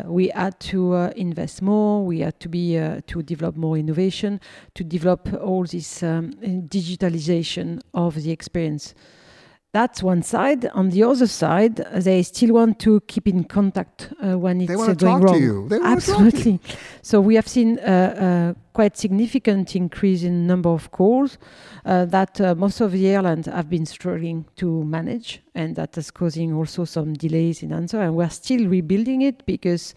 [0.06, 2.06] we had to invest more.
[2.06, 2.74] We had to be
[3.08, 4.40] to develop more innovation,
[4.76, 6.34] to develop all this um,
[6.68, 8.94] digitalization of the experience.
[9.74, 10.66] That's one side.
[10.74, 14.94] On the other side, they still want to keep in contact uh, when it's uh,
[14.94, 15.42] going wrong.
[15.42, 15.70] you.
[15.70, 16.20] They wanna talk to you.
[16.22, 16.60] Absolutely.
[17.02, 21.38] So we have seen a, a quite significant increase in number of calls
[21.86, 26.12] uh, that uh, most of the airlines have been struggling to manage, and that is
[26.12, 28.02] causing also some delays in answer.
[28.02, 29.96] And we're still rebuilding it because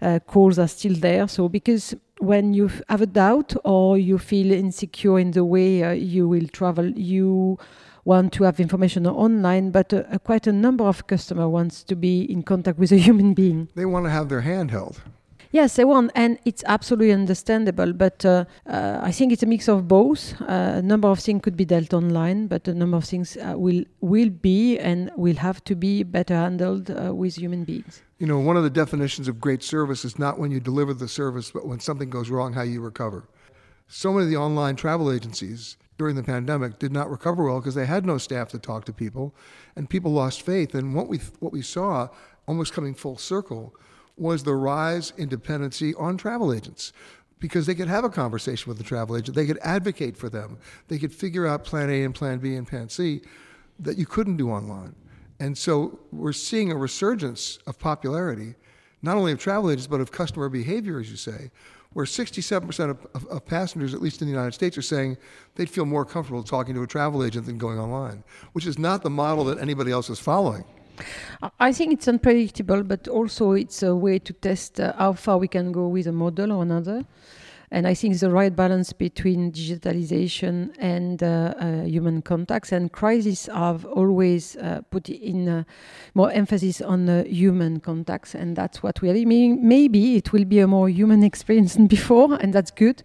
[0.00, 1.26] uh, calls are still there.
[1.26, 5.90] So because when you have a doubt or you feel insecure in the way uh,
[5.90, 7.58] you will travel, you
[8.08, 11.94] want to have information online, but uh, uh, quite a number of customer wants to
[11.94, 13.68] be in contact with a human being.
[13.74, 15.02] They want to have their hand held.
[15.50, 17.92] Yes, they want, and it's absolutely understandable.
[17.94, 20.38] But uh, uh, I think it's a mix of both.
[20.42, 23.54] Uh, a number of things could be dealt online, but a number of things uh,
[23.56, 28.02] will will be and will have to be better handled uh, with human beings.
[28.18, 31.08] You know, one of the definitions of great service is not when you deliver the
[31.08, 33.24] service, but when something goes wrong, how you recover.
[33.86, 37.74] So many of the online travel agencies during the pandemic did not recover well because
[37.74, 39.34] they had no staff to talk to people,
[39.76, 40.74] and people lost faith.
[40.74, 42.08] And what we what we saw,
[42.46, 43.74] almost coming full circle,
[44.16, 46.92] was the rise in dependency on travel agents
[47.40, 50.58] because they could have a conversation with the travel agent, they could advocate for them,
[50.88, 53.20] they could figure out plan A and plan B and plan C
[53.78, 54.94] that you couldn't do online.
[55.40, 58.56] And so we're seeing a resurgence of popularity,
[59.02, 61.52] not only of travel agents, but of customer behavior, as you say,
[61.94, 65.16] where 67% of, of, of, passengers, at least in the United States, are saying
[65.54, 68.22] they'd feel more comfortable talking to a travel agent than going online,
[68.52, 70.64] which is not the model that anybody else is following.
[71.60, 75.48] I think it's unpredictable, but also it's a way to test uh, how far we
[75.48, 77.04] can go with a model or another.
[77.70, 82.72] And I think the right balance between digitalization and uh, uh, human contacts.
[82.72, 85.64] And crises have always uh, put in uh,
[86.14, 89.14] more emphasis on human contacts, and that's what we are.
[89.14, 93.02] Meaning maybe it will be a more human experience than before, and that's good,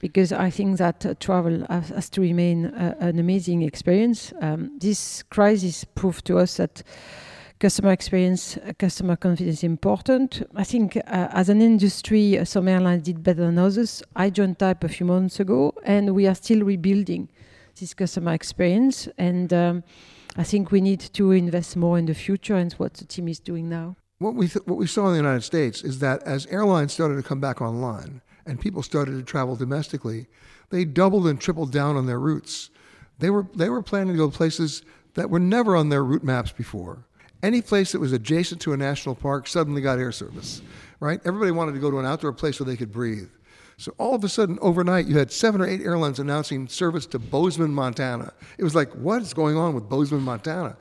[0.00, 4.32] because I think that travel has, has, to remain an amazing experience.
[4.40, 6.82] Um, this crisis proved to us that
[7.60, 10.42] customer experience, uh, customer confidence important.
[10.56, 14.02] I think uh, as an industry, uh, some airlines did better than others.
[14.16, 17.28] I joined TAP a few months ago, and we are still rebuilding
[17.78, 19.08] this customer experience.
[19.18, 19.84] And um,
[20.36, 23.38] I think we need to invest more in the future, and what the team is
[23.38, 23.96] doing now.
[24.18, 27.16] What we th- what we saw in the United States is that as airlines started
[27.16, 30.26] to come back online and people started to travel domestically,
[30.70, 32.70] they doubled and tripled down on their routes.
[33.18, 34.82] They were they were planning to go places
[35.14, 37.06] that were never on their route maps before
[37.42, 40.62] any place that was adjacent to a national park suddenly got air service,
[41.00, 41.20] right?
[41.24, 43.30] Everybody wanted to go to an outdoor place where they could breathe.
[43.78, 47.18] So all of a sudden, overnight, you had seven or eight airlines announcing service to
[47.18, 48.34] Bozeman, Montana.
[48.58, 50.76] It was like, what is going on with Bozeman, Montana?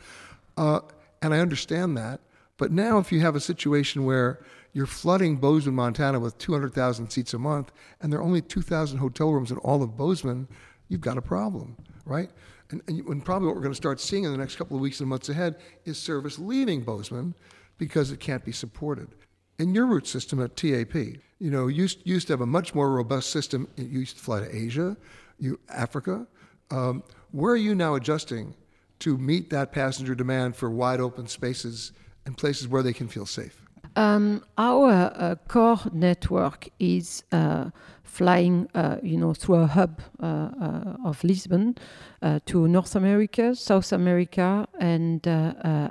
[0.58, 0.82] Uh,
[1.22, 2.20] and I understand that.
[2.58, 4.40] But now, if you have a situation where
[4.74, 9.32] you're flooding Bozeman, Montana with 200,000 seats a month, and there are only 2,000 hotel
[9.32, 10.50] rooms in all of Bozeman,
[10.90, 12.30] you've got a problem, right?
[12.72, 14.82] And, and, and probably what we're going to start seeing in the next couple of
[14.82, 15.56] weeks and months ahead
[15.86, 17.34] is service leaving Bozeman
[17.78, 19.10] because it can't be supported.
[19.58, 22.92] In your route system at TAP, you know, used, used to have a much more
[22.92, 23.68] robust system.
[23.76, 24.96] You used to fly to Asia,
[25.40, 26.28] you Africa.
[26.72, 28.56] Um, where are you now adjusting
[29.00, 31.94] to meet that passenger demand for wide open spaces
[32.26, 33.66] and places where they can feel safe?
[34.00, 37.70] Um, our uh, core network is uh,
[38.04, 41.76] flying, uh, you know, through a hub uh, uh, of Lisbon
[42.22, 45.28] uh, to North America, South America, and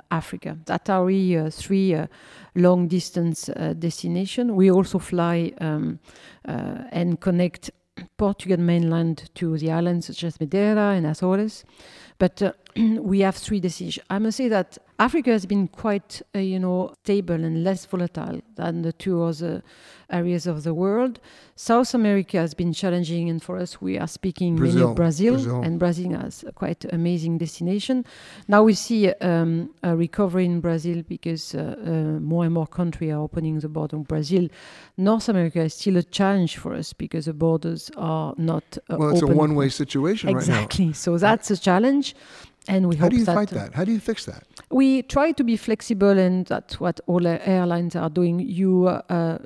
[0.09, 0.57] Africa.
[0.65, 2.03] That are three
[2.55, 4.53] long distance destinations.
[4.53, 5.99] We also fly um,
[6.45, 7.69] and connect
[8.17, 11.63] Portugal mainland to the islands such as Madeira and Azores.
[12.17, 12.51] But uh,
[12.99, 14.05] we have three decisions.
[14.09, 18.41] I must say that Africa has been quite, uh, you know, stable and less volatile
[18.55, 19.63] than the two other
[20.09, 21.19] areas of the world.
[21.55, 24.79] South America has been challenging, and for us, we are speaking Brazil.
[24.79, 28.05] mainly Brazil, Brazil, and Brazil has a quite amazing destination.
[28.47, 33.11] Now we see um, a recovery in Brazil because uh, uh, more and more countries
[33.11, 34.49] are opening the border of Brazil.
[34.97, 39.11] North America is still a challenge for us because the borders are not uh, well.
[39.11, 39.35] It's open.
[39.35, 40.41] a one-way situation right?
[40.41, 40.93] exactly.
[40.93, 42.15] So that's a challenge
[42.69, 43.73] and we How do you that, fight that?
[43.73, 44.43] How do you fix that?
[44.69, 48.39] We try to be flexible, and that's what all airlines are doing.
[48.39, 49.39] You uh,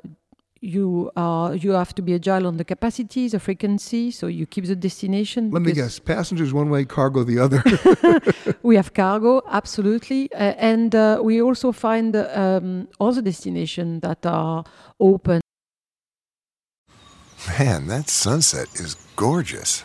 [0.60, 4.66] you are you have to be agile on the capacity, the frequency, so you keep
[4.66, 5.50] the destination.
[5.50, 7.62] Let me guess: passengers one way, cargo the other.
[8.62, 14.64] we have cargo, absolutely, uh, and uh, we also find um, other destinations that are
[15.00, 15.40] open.
[17.58, 19.84] Man, that sunset is gorgeous.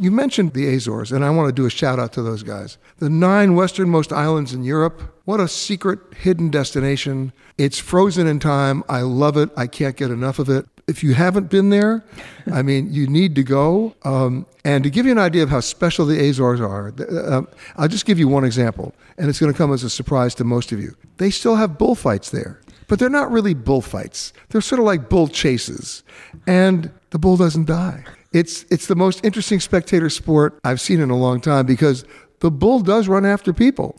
[0.00, 2.78] You mentioned the Azores, and I want to do a shout out to those guys.
[2.98, 5.02] The nine westernmost islands in Europe.
[5.24, 7.32] What a secret, hidden destination.
[7.58, 8.84] It's frozen in time.
[8.88, 9.50] I love it.
[9.56, 10.66] I can't get enough of it.
[10.86, 12.04] If you haven't been there,
[12.52, 13.96] I mean, you need to go.
[14.04, 17.42] Um, and to give you an idea of how special the Azores are, uh,
[17.76, 20.44] I'll just give you one example, and it's going to come as a surprise to
[20.44, 20.94] most of you.
[21.16, 22.60] They still have bullfights there.
[22.86, 24.32] but they're not really bullfights.
[24.48, 26.02] They're sort of like bull chases,
[26.46, 28.04] and the bull doesn't die.
[28.32, 32.04] It's it's the most interesting spectator sport I've seen in a long time because
[32.40, 33.96] the bull does run after people.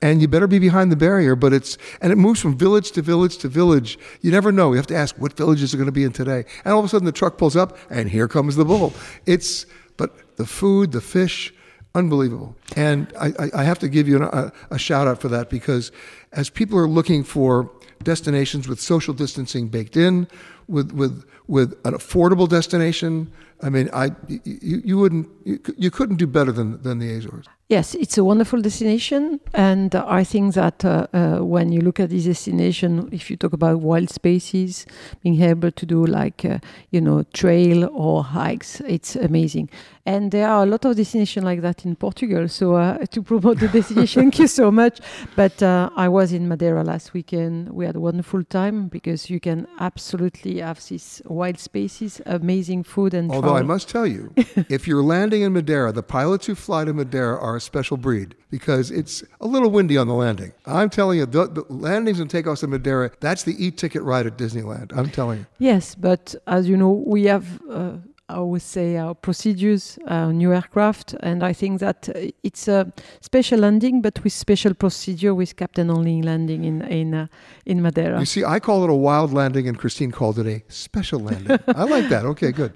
[0.00, 3.02] And you better be behind the barrier, but it's and it moves from village to
[3.02, 3.98] village to village.
[4.20, 4.70] You never know.
[4.70, 6.44] You have to ask what villages are going to be in today.
[6.64, 8.92] And all of a sudden the truck pulls up and here comes the bull.
[9.26, 9.66] It's
[9.96, 11.52] but the food, the fish,
[11.94, 12.56] unbelievable.
[12.76, 15.90] And I, I, have to give you a, a shout out for that because
[16.32, 17.70] as people are looking for
[18.04, 20.28] destinations with social distancing baked in,
[20.68, 26.16] with with with an affordable destination, I mean, I you, you wouldn't you, you couldn't
[26.16, 27.46] do better than than the Azores.
[27.68, 32.08] Yes, it's a wonderful destination, and I think that uh, uh, when you look at
[32.08, 34.86] this destination, if you talk about wild spaces,
[35.22, 36.60] being able to do like uh,
[36.90, 39.68] you know trail or hikes, it's amazing.
[40.06, 42.48] And there are a lot of destinations like that in Portugal.
[42.48, 45.00] So uh, to promote the destination, thank you so much.
[45.36, 47.68] But uh, I was in Madeira last weekend.
[47.68, 53.14] We had a wonderful time because you can absolutely have these wild spaces, amazing food,
[53.14, 53.56] and although travel.
[53.56, 54.32] I must tell you,
[54.68, 58.34] if you're landing in Madeira, the pilots who fly to Madeira are a special breed
[58.50, 60.52] because it's a little windy on the landing.
[60.66, 64.36] I'm telling you, the, the landings and takeoffs in Madeira, that's the e-ticket ride at
[64.36, 64.96] Disneyland.
[64.96, 65.46] I'm telling you.
[65.58, 67.60] Yes, but as you know, we have.
[67.68, 67.92] Uh,
[68.28, 72.92] I would say our procedures, our new aircraft, and I think that uh, it's a
[73.20, 77.26] special landing, but with special procedure with captain only landing in in uh,
[77.64, 78.18] in Madeira.
[78.20, 81.58] You see, I call it a wild landing, and Christine called it a special landing.
[81.68, 82.24] I like that.
[82.24, 82.74] Okay, good.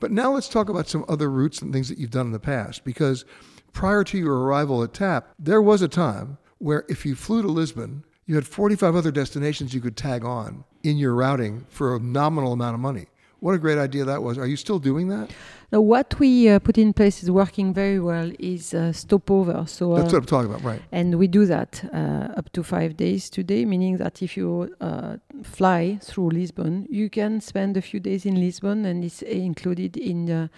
[0.00, 2.40] But now let's talk about some other routes and things that you've done in the
[2.40, 3.24] past, because
[3.72, 7.48] prior to your arrival at TAP, there was a time where if you flew to
[7.48, 11.98] Lisbon, you had 45 other destinations you could tag on in your routing for a
[11.98, 13.06] nominal amount of money.
[13.40, 14.36] What a great idea that was.
[14.38, 15.30] Are you still doing that?
[15.72, 19.64] Now, what we uh, put in place is working very well is uh, stopover.
[19.66, 20.82] So That's uh, what I'm talking about, right.
[20.92, 25.16] And we do that uh, up to five days today, meaning that if you uh,
[25.42, 30.30] fly through Lisbon, you can spend a few days in Lisbon, and it's included in
[30.30, 30.48] uh,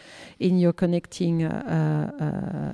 [0.40, 1.44] in your connecting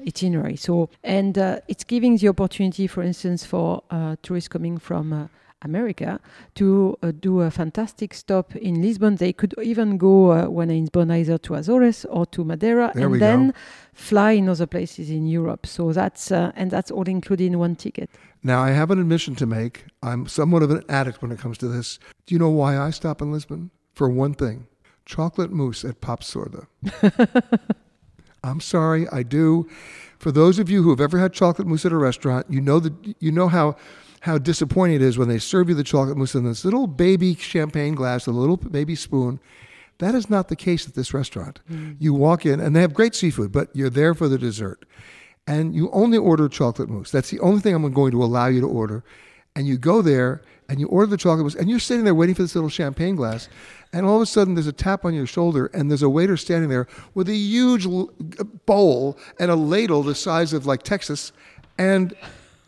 [0.07, 0.57] itinerary.
[0.57, 1.37] So, and
[1.67, 3.83] it's giving the opportunity, for instance, for
[4.23, 5.29] tourists coming from
[5.63, 6.21] America
[6.55, 9.17] to uh, do a fantastic stop in Lisbon.
[9.17, 13.07] They could even go uh, when in Lisbon either to Azores or to Madeira, There
[13.07, 13.55] and then go.
[13.93, 15.67] fly in other places in Europe.
[15.67, 18.09] So that's uh, and that's all included in one ticket.
[18.43, 19.85] Now, I have an admission to make.
[20.03, 21.99] I'm somewhat of an addict when it comes to this.
[22.27, 23.71] Do you know why I stop in Lisbon?
[23.95, 24.67] For one thing
[25.07, 26.67] chocolate mousse at Pap'Açorda.
[28.45, 29.69] I'm sorry, I do.
[30.19, 32.79] For those of you who have ever had chocolate mousse at a restaurant, you know
[32.79, 33.75] that you know how
[34.21, 37.35] how disappointing it is when they serve you the chocolate mousse in this little baby
[37.35, 39.41] champagne glass, a little baby spoon.
[39.99, 41.61] That is not the case at this restaurant.
[41.71, 41.97] Mm.
[41.99, 44.85] You walk in and they have great seafood, but you're there for the dessert.
[45.47, 47.11] And you only order chocolate mousse.
[47.11, 49.03] That's the only thing I'm going to allow you to order.
[49.57, 52.35] And you go there and you order the chocolate mousse and you're sitting there waiting
[52.35, 53.49] for this little champagne glass.
[53.93, 56.37] And all of a sudden there's a tap on your shoulder and there's a waiter
[56.37, 61.33] standing there with a huge uh, bowl and a ladle the size of like Texas.
[61.79, 62.15] And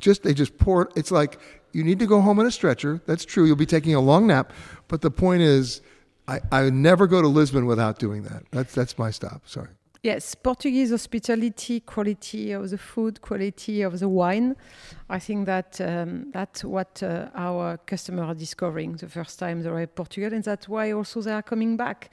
[0.01, 0.89] just they just pour it.
[0.97, 1.39] It's like
[1.73, 3.01] you need to go home on a stretcher.
[3.07, 3.45] That's true.
[3.45, 4.53] You'll be taking a long nap.
[4.89, 5.83] But the point is,
[6.27, 8.45] I, I never go to Lisbon without doing that.
[8.51, 9.43] That's that's my stop.
[9.47, 9.69] Sorry.
[10.03, 14.57] Yes, Portuguese hospitality, quality of the food, quality of the wine.
[15.11, 19.69] I think that um, that's what uh, our customers are discovering the first time they
[19.69, 22.11] arrive in Portugal, and that's why also they are coming back.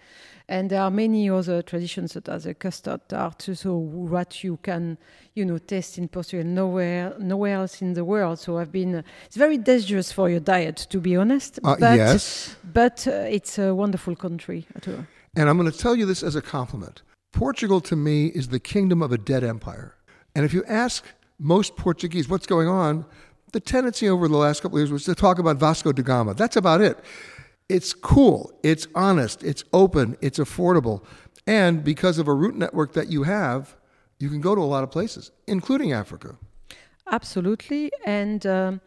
[0.49, 4.97] And there are many other traditions such as a custard tart, so what you can,
[5.33, 8.39] you know, taste in Portugal nowhere, nowhere else in the world.
[8.39, 8.95] So I've been.
[8.95, 11.59] Uh, it's very dangerous for your diet, to be honest.
[11.63, 12.57] Uh, but yes.
[12.73, 14.67] but uh, it's a wonderful country.
[15.37, 17.01] And I'm going to tell you this as a compliment.
[17.37, 19.95] Portugal to me is the kingdom of a dead empire.
[20.33, 21.05] And if you ask
[21.37, 23.05] most Portuguese what's going on,
[23.51, 26.33] the tendency over the last couple of years was to talk about Vasco da Gama.
[26.33, 26.97] That's about it.
[27.69, 31.03] It's cool, it's honest, it's open, it's affordable.
[31.45, 33.75] And because of a route network that you have,
[34.17, 36.37] you can go to a lot of places, including Africa.
[37.11, 37.91] Absolutely.
[38.03, 38.81] And um,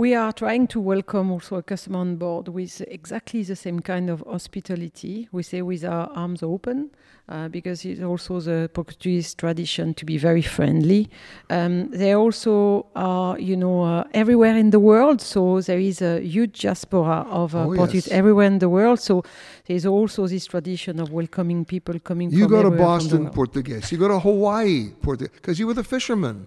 [0.00, 4.08] we are trying to welcome also a customer on board with exactly the same kind
[4.08, 5.28] of hospitality.
[5.30, 6.88] We say with our arms open,
[7.28, 11.10] uh, because it's also the Portuguese tradition to be very friendly.
[11.50, 15.20] Um, they also are, you know, uh, everywhere in the world.
[15.20, 18.16] So there is a huge diaspora of uh, Oh, Portuguese yes.
[18.20, 19.00] everywhere in the world.
[19.00, 19.22] So
[19.66, 23.18] there's also this tradition of welcoming people coming You from go to everywhere from the
[23.18, 23.30] Boston.
[23.40, 23.92] Portuguese.
[23.92, 26.46] You go to Hawaii, Portuguese, because you were the fisherman.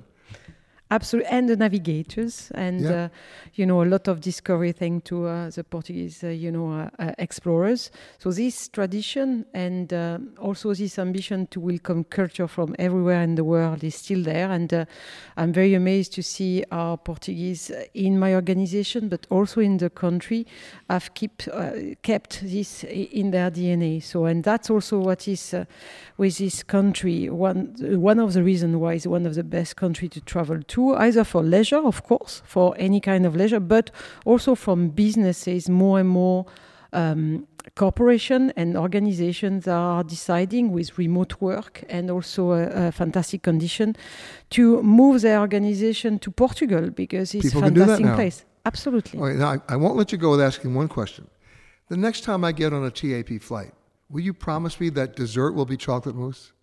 [0.93, 3.05] Absolutely, and the navigators, and Yeah.
[3.05, 3.09] uh,
[3.55, 6.89] you know a lot of discovery thing to uh, the Portuguese, uh, you know, uh,
[6.99, 7.89] uh, explorers.
[8.19, 13.43] So this tradition and uh, also this ambition to welcome culture from everywhere in the
[13.43, 14.85] world is still there, and uh,
[15.35, 20.45] I'm very amazed to see our Portuguese in my organization, but also in the country,
[20.89, 21.71] have keep uh,
[22.03, 23.99] kept this in their DNA.
[24.03, 25.65] So, and that's also what is uh,
[26.17, 30.07] with this country one one of the reasons why it's one of the best country
[30.09, 33.91] to travel to, either for leisure, of course, for any kind of leisure, but
[34.25, 35.69] also from businesses.
[35.69, 36.45] More and more
[36.93, 43.95] um, corporation and organizations are deciding with remote work and also a, a fantastic condition
[44.51, 48.45] to move their organization to Portugal because it's a can do that fantastic place.
[48.65, 49.19] Absolutely.
[49.19, 51.27] Right, now I, I won't let you go with asking one question.
[51.89, 53.73] The next time I get on a TAP flight,
[54.09, 56.53] will you promise me that dessert will be chocolate mousse?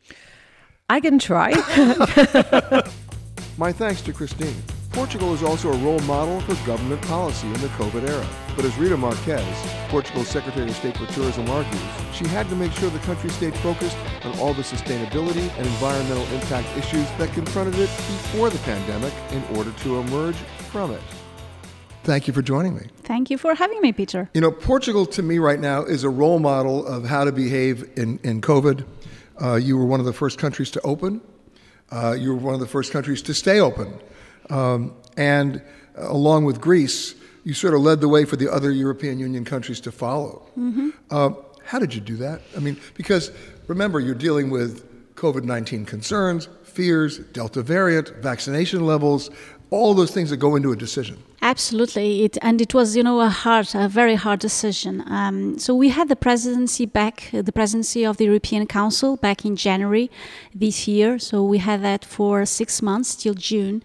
[0.89, 1.53] I can try.
[3.61, 4.57] My thanks to Christine.
[4.89, 8.27] Portugal is also a role model for government policy in the COVID era.
[8.57, 9.45] But as Rita Marques,
[9.91, 11.83] Portugal's Secretary of State for Tourism, argues,
[12.15, 16.25] she had to make sure the country stayed focused on all the sustainability and environmental
[16.33, 20.37] impact issues that confronted it before the pandemic in order to emerge
[20.71, 21.03] from it.
[22.05, 22.87] Thank you for joining me.
[23.03, 24.31] Thank you for having me, Peter.
[24.33, 27.91] You know, Portugal to me right now is a role model of how to behave
[27.99, 28.87] in, in COVID.
[29.39, 31.21] Uh, you were one of the first countries to open.
[31.91, 33.93] Uh, you were one of the first countries to stay open.
[34.49, 35.63] Um, and
[35.99, 37.15] uh, along with Greece,
[37.45, 40.43] you sort of led the way for the other European Union countries to follow.
[40.59, 40.93] Mhm.
[41.11, 41.31] Uh,
[41.65, 42.43] how did you do that?
[42.57, 43.31] I mean, because
[43.67, 44.85] remember, you're dealing with
[45.15, 49.31] COVID 19 concerns, fears, Delta variant, vaccination levels,
[49.71, 51.17] all those things that go into a decision.
[51.43, 55.03] Absolutely, it and it was you know a hard, a very hard decision.
[55.07, 59.45] Um, so we had the presidency back, uh, the presidency of the European Council back
[59.45, 60.11] in January
[60.55, 61.19] this year.
[61.19, 63.83] So we had that for six months till June,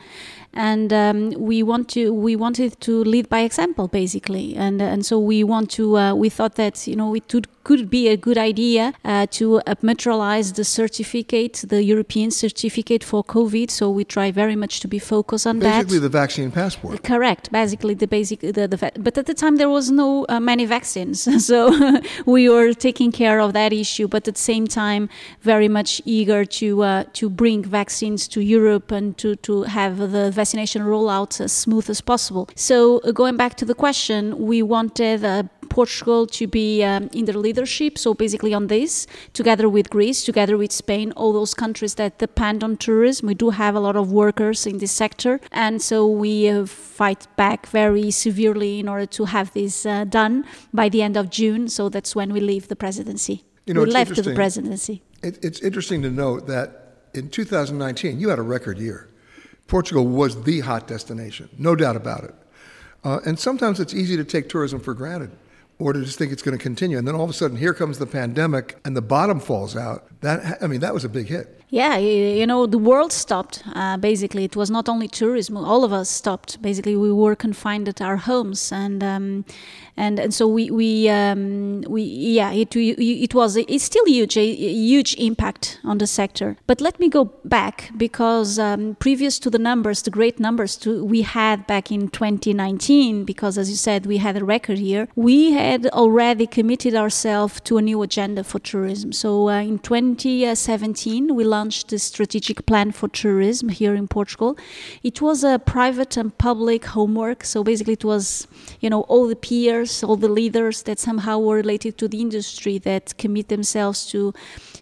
[0.54, 5.18] and um, we want to we wanted to lead by example basically, and and so
[5.18, 8.38] we want to uh, we thought that you know it could could be a good
[8.38, 13.70] idea uh, to uh, materialize the certificate, the European certificate for COVID.
[13.70, 15.80] So we try very much to be focused on that.
[15.80, 17.04] Basically, the vaccine passport.
[17.04, 17.52] Correct.
[17.52, 20.66] Basically, the basic the, the va- but at the time there was no uh, many
[20.78, 21.18] vaccines,
[21.50, 21.58] so
[22.26, 24.08] we were taking care of that issue.
[24.08, 25.10] But at the same time,
[25.42, 30.32] very much eager to uh, to bring vaccines to Europe and to to have the
[30.32, 32.48] vaccination rollout as smooth as possible.
[32.56, 35.26] So uh, going back to the question, we wanted.
[35.26, 37.98] Uh, Portugal to be um, in their leadership.
[37.98, 42.64] So basically on this, together with Greece, together with Spain, all those countries that depend
[42.64, 43.28] on tourism.
[43.28, 47.28] We do have a lot of workers in this sector, and so we uh, fight
[47.36, 51.68] back very severely in order to have this uh, done by the end of June.
[51.68, 53.44] So that's when we leave the presidency.
[53.66, 55.02] You know, we left the presidency.
[55.24, 59.10] It, it's interesting to note that in 2019, you had a record year.
[59.68, 62.36] Portugal was the hot destination, no doubt about it.
[63.04, 65.32] Uh, and sometimes it's easy to take tourism for granted
[65.80, 66.98] or to just think it's going to continue.
[66.98, 70.08] And then all of a sudden, here comes the pandemic and the bottom falls out.
[70.22, 71.55] That, I mean, that was a big hit.
[71.70, 73.64] Yeah, you know, the world stopped.
[73.74, 76.62] Uh, basically, it was not only tourism; all of us stopped.
[76.62, 79.46] Basically, we were confined at our homes, and um,
[79.98, 84.46] and and so we we um, we yeah, it it was it's still huge, a,
[84.46, 86.58] huge impact on the sector.
[86.68, 91.04] But let me go back because um, previous to the numbers, the great numbers to,
[91.04, 95.08] we had back in 2019, because as you said, we had a record year.
[95.16, 99.14] We had already committed ourselves to a new agenda for tourism.
[99.14, 104.52] So uh, in 2017, we launched the strategic plan for tourism here in Portugal.
[105.10, 107.40] It was a private and public homework.
[107.52, 108.48] So basically, it was
[108.84, 112.76] you know all the peers, all the leaders that somehow were related to the industry
[112.90, 114.20] that commit themselves to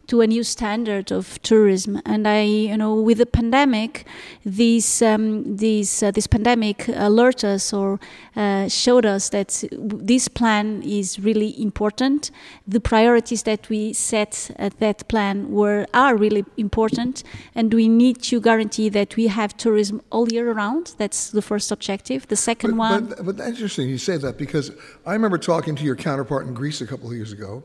[0.07, 2.01] to a new standard of tourism.
[2.05, 4.05] And I, you know, with the pandemic,
[4.45, 7.99] this um, this uh, this pandemic alerted us or
[8.35, 12.31] uh, showed us that this plan is really important.
[12.67, 17.23] The priorities that we set at that plan were are really important,
[17.55, 20.95] and we need to guarantee that we have tourism all year round.
[20.97, 22.27] That's the first objective.
[22.27, 23.05] The second But, one.
[23.05, 24.71] but, but that's interesting you say that because
[25.05, 27.63] I remember talking to your counterpart in Greece a couple of years ago,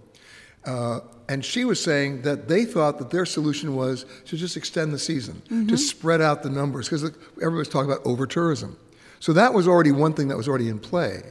[0.64, 4.92] uh, and she was saying that they thought that their solution was to just extend
[4.92, 5.78] the season, to Mhm.
[5.78, 7.02] spread out the numbers, because
[7.36, 8.76] everybody was talking about over tourism.
[9.20, 11.22] So that was already one thing that was already in play,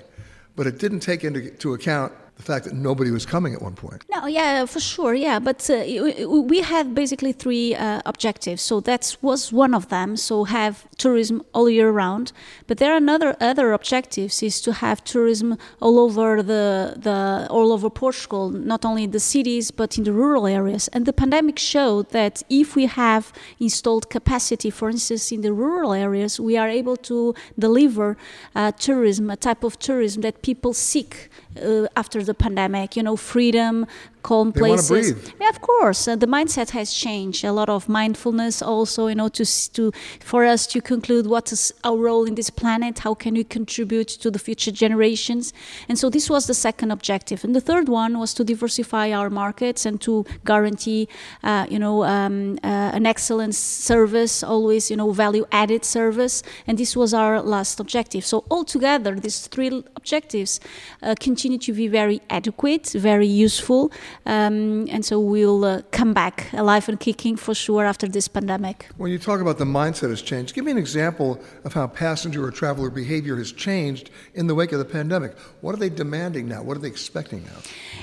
[0.55, 3.73] but it didn't take into to account the fact that nobody was coming at one
[3.73, 4.05] point.
[4.13, 5.39] No, yeah, for sure, yeah.
[5.39, 8.61] But uh, we have basically three uh, objectives.
[8.61, 10.15] So that was one of them.
[10.15, 12.31] So have tourism all year round.
[12.67, 17.71] But there are another other objectives is to have tourism all over the the all
[17.71, 20.87] over Portugal, not only in the cities but in the rural areas.
[20.89, 25.93] And the pandemic showed that if we have installed capacity, for instance, in the rural
[25.93, 28.15] areas, we are able to deliver
[28.55, 31.29] uh, tourism, a type of tourism that people seek
[31.61, 32.95] uh, after the pandemic.
[32.95, 33.85] You know, freedom,
[34.27, 35.05] calm they places.
[35.41, 37.45] Yeah, of course, uh, the mindset has changed.
[37.45, 39.45] A lot of mindfulness, also, you know, to
[39.77, 39.83] to
[40.31, 42.99] for us to conclude what is our role in this planet.
[42.99, 45.53] How can we contribute to the future generations?
[45.89, 47.39] And so this was the second objective.
[47.45, 50.13] And the third one was to diversify our markets and to
[50.43, 51.07] guarantee,
[51.43, 56.43] uh, you know, um, uh, an excellent service, always, you know, value added service.
[56.67, 58.23] And this was our last objective.
[58.25, 60.59] So altogether, these three objectives
[61.01, 63.91] uh, continue to be very adequate, very useful.
[64.25, 68.87] Um, and so we'll uh, come back alive and kicking for sure after this pandemic.
[68.97, 72.45] When you talk about the mindset has changed, give me an example of how passenger
[72.45, 75.37] or traveler behavior has changed in the wake of the pandemic.
[75.61, 76.61] What are they demanding now?
[76.63, 77.59] What are they expecting now?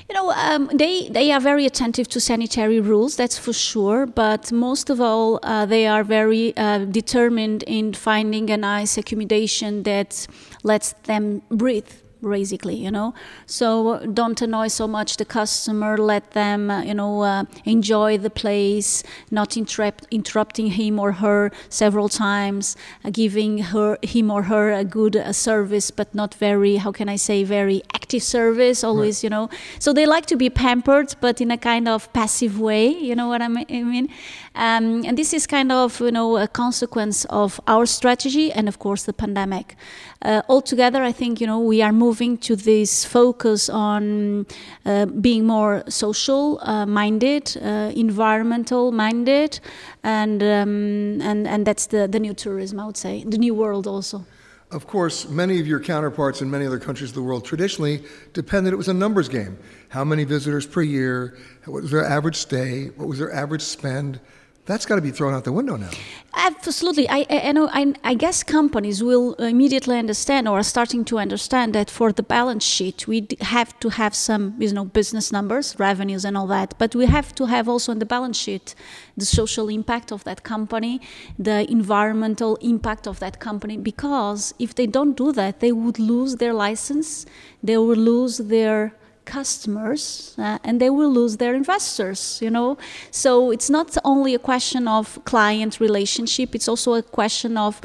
[0.08, 4.06] You know, um, they they are very attentive to sanitary rules, that's for sure.
[4.06, 9.82] But most of all, uh, they are very uh, determined in finding a nice accommodation
[9.84, 10.26] that
[10.62, 11.92] lets them breathe
[12.30, 13.14] basically you know.
[13.46, 18.30] So don't annoy so much the customer let them uh, you know uh, enjoy the
[18.30, 24.72] place not interrupt, interrupting him or her several times uh, giving her him or her
[24.72, 29.18] a good uh, service but not very how can i say very active service always
[29.18, 29.24] right.
[29.24, 29.48] you know.
[29.78, 33.28] So they like to be pampered but in a kind of passive way you know
[33.28, 34.08] what i mean?
[34.54, 38.78] Um, and this is kind of you know a consequence of our strategy and of
[38.78, 39.76] course the pandemic
[40.24, 44.46] uh, altogether i think you know we are moving to this focus on
[44.86, 49.60] uh, being more social uh, minded, uh, environmental minded,
[50.02, 53.86] and, um, and, and that's the, the new tourism, I would say, the new world
[53.86, 54.24] also.
[54.70, 58.72] Of course, many of your counterparts in many other countries of the world traditionally depended
[58.72, 59.56] it was a numbers game.
[59.88, 61.38] How many visitors per year?
[61.66, 62.86] What was their average stay?
[62.96, 64.20] What was their average spend?
[64.66, 65.90] That's got to be thrown out the window now.
[66.34, 67.06] Absolutely.
[67.08, 71.74] I, I, know, I, I, guess companies will immediately understand or are starting to understand
[71.74, 76.24] that for the balance sheet, we have to have some you know, business numbers, revenues,
[76.24, 76.74] and all that.
[76.78, 78.74] But we have to have also on the balance sheet
[79.16, 81.00] the social impact of that company,
[81.38, 83.76] the environmental impact of that company.
[83.76, 87.26] Because if they don't do that, they would lose their license,
[87.62, 88.94] they would lose their
[89.24, 92.76] customers uh, and they will lose their investors you know?
[93.10, 97.80] So it's not only a question of client relationship it's also a question of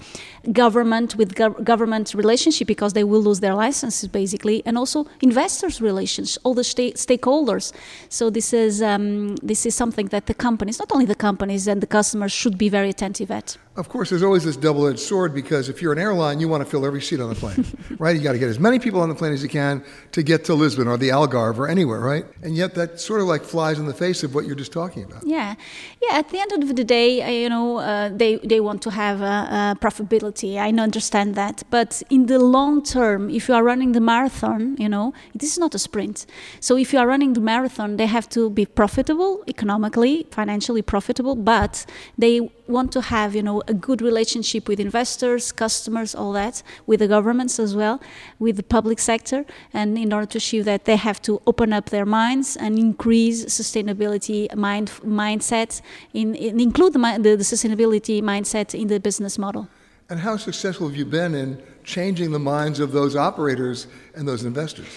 [0.51, 5.81] government with gov- government relationship because they will lose their licenses basically and also investors
[5.81, 7.73] relations all the sta- stakeholders.
[8.09, 11.81] So this is um, this is something that the companies not only the companies and
[11.81, 15.33] the customers should be very attentive at of course, there's always this double edged sword
[15.33, 17.65] because if you're an airline, you want to fill every seat on the plane,
[17.97, 18.13] right?
[18.15, 20.43] You got to get as many people on the plane as you can to get
[20.45, 22.25] to Lisbon or the Algarve or anywhere, right?
[22.43, 25.03] And yet that sort of like flies in the face of what you're just talking
[25.05, 25.25] about.
[25.25, 25.55] Yeah.
[26.01, 26.17] Yeah.
[26.17, 29.21] At the end of the day, uh, you know, uh, they, they want to have
[29.21, 30.57] a, a profitability.
[30.57, 31.63] I understand that.
[31.69, 35.57] But in the long term, if you are running the marathon, you know, this is
[35.57, 36.25] not a sprint.
[36.59, 41.35] So if you are running the marathon, they have to be profitable economically, financially profitable,
[41.35, 41.85] but
[42.17, 46.99] they want to have, you know, a good relationship with investors, customers, all that, with
[46.99, 47.99] the governments as well,
[48.37, 49.45] with the public sector.
[49.73, 53.45] And in order to achieve that, they have to open up their minds and increase
[53.45, 55.81] sustainability mind mindset,
[56.13, 59.67] in, in include the, the, the sustainability mindset in the business model.
[60.09, 64.43] And how successful have you been in changing the minds of those operators and those
[64.43, 64.87] investors?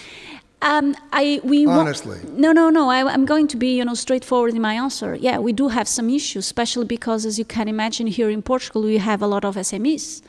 [0.63, 4.55] Um, I we honestly no no no I, am going to be you know straightforward
[4.55, 5.17] in my answer.
[5.17, 8.83] Yeah, we do have some issues, especially because as you can imagine here in Portugal
[8.83, 10.23] we have a lot of SMEs,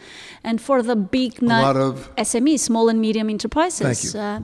[0.44, 3.82] and for the big a lot of SMEs, small and medium enterprises.
[3.82, 4.20] Thank you.
[4.20, 4.42] Uh,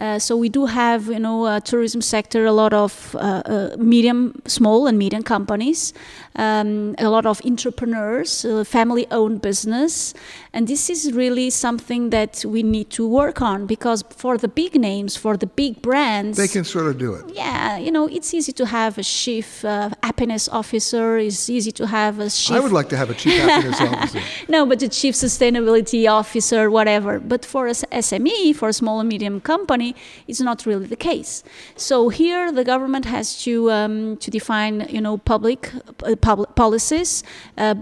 [0.00, 3.76] uh, so we do have, you know, a tourism sector, a lot of uh, uh,
[3.78, 5.92] medium, small and medium companies,
[6.36, 10.14] um, a lot of entrepreneurs, uh, family-owned business,
[10.54, 14.74] and this is really something that we need to work on because for the big
[14.74, 17.24] names, for the big brands, they can sort of do it.
[17.34, 21.18] Yeah, you know, it's easy to have a chief uh, happiness officer.
[21.18, 22.56] It's easy to have a chief.
[22.56, 24.20] I would like to have a chief happiness officer.
[24.48, 27.20] no, but a chief sustainability officer, whatever.
[27.20, 29.94] But for a SME, for a small and medium company
[30.26, 31.42] it's not really the case.
[31.76, 35.72] So here the government has to um, to define you know public
[36.04, 37.22] uh, public policies.
[37.56, 37.76] Uh,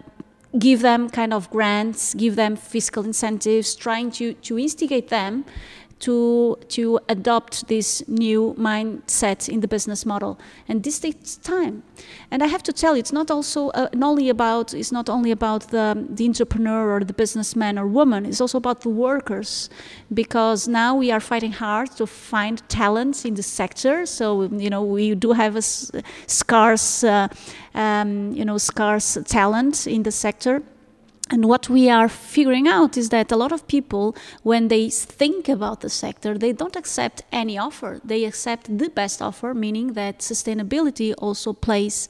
[0.59, 5.45] give them kind of grants, give them fiscal incentives, trying to, to instigate them
[6.01, 10.39] to to adopt this new mindset in the business model,
[10.69, 11.83] and this takes time.
[12.31, 15.09] And I have to tell you, it's not also uh, not only about it's not
[15.09, 18.27] only about the the entrepreneur or the businessman or woman.
[18.27, 19.71] It's also about the workers,
[20.13, 24.07] because now we are fighting hard to find talents in the sector.
[24.07, 25.63] So you know we do have a
[26.27, 27.29] scarce, uh,
[27.75, 30.63] um, you know, scarce talent in the sector.
[31.31, 35.49] And what we are figuring out is that a lot of people, when they think
[35.49, 38.01] about the sector, they don't accept any offer.
[38.03, 42.09] They accept the best offer, meaning that sustainability also plays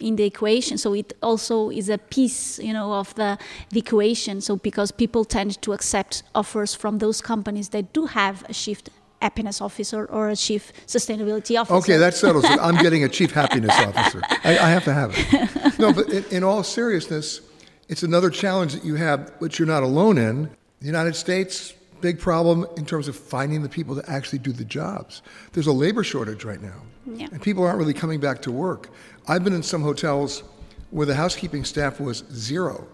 [0.00, 0.78] in the equation.
[0.78, 3.38] So it also is a piece, you know, of the,
[3.70, 4.40] the equation.
[4.40, 8.88] So because people tend to accept offers from those companies that do have a shift
[9.20, 11.76] happiness officer or a chief sustainability officer.
[11.76, 12.58] Okay, that settles it.
[12.60, 14.20] I'm getting a chief happiness officer.
[14.44, 15.78] I, I have to have it.
[15.78, 17.40] No, but in, in all seriousness,
[17.88, 20.44] it's another challenge that you have, which you're not alone in.
[20.80, 24.64] The United States, big problem in terms of finding the people to actually do the
[24.64, 25.22] jobs.
[25.52, 27.28] There's a labor shortage right now, Yeah.
[27.32, 28.90] and people aren't really coming back to work.
[29.26, 30.42] I've been in some hotels
[30.90, 32.86] where the housekeeping staff was zero.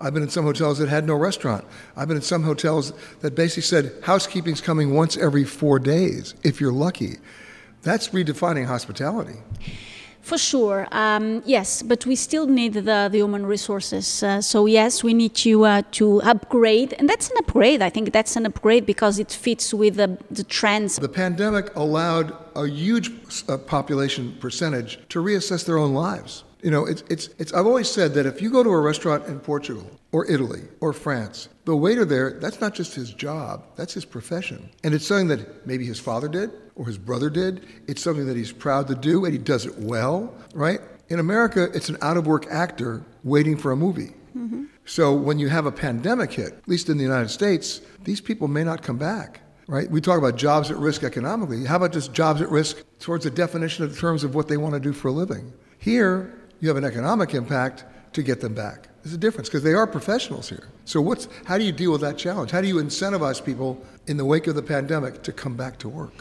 [0.00, 1.64] I've been in some hotels that had no restaurant.
[1.96, 6.60] I've been in some hotels that basically said housekeeping's coming once every four days, if
[6.60, 7.16] you're lucky.
[7.82, 9.38] That's redefining hospitality.
[10.28, 14.22] For sure, um, yes, but we still need the, the human resources.
[14.22, 17.80] Uh, so yes, we need to uh, to upgrade, and that's an upgrade.
[17.80, 20.96] I think that's an upgrade because it fits with the, the trends.
[20.96, 23.10] The pandemic allowed a huge
[23.48, 26.44] uh, population percentage to reassess their own lives.
[26.62, 29.24] You know, it's, it's, it's, I've always said that if you go to a restaurant
[29.28, 33.94] in Portugal or Italy or France, the waiter there, that's not just his job, that's
[33.94, 34.68] his profession.
[34.84, 37.66] And it's something that maybe his father did or his brother did.
[37.86, 40.80] It's something that he's proud to do and he does it well, right?
[41.08, 44.14] In America, it's an out of work actor waiting for a movie.
[44.36, 44.64] Mm-hmm.
[44.86, 48.48] So when you have a pandemic hit, at least in the United States, these people
[48.48, 49.90] may not come back, right?
[49.90, 51.64] We talk about jobs at risk economically.
[51.64, 54.74] How about just jobs at risk towards the definition of terms of what they want
[54.74, 55.52] to do for a living?
[55.78, 58.88] Here, you have an economic impact to get them back.
[59.02, 60.68] There's a difference because they are professionals here.
[60.84, 62.50] So what's how do you deal with that challenge?
[62.50, 65.88] How do you incentivize people in the wake of the pandemic to come back to
[65.88, 66.12] work?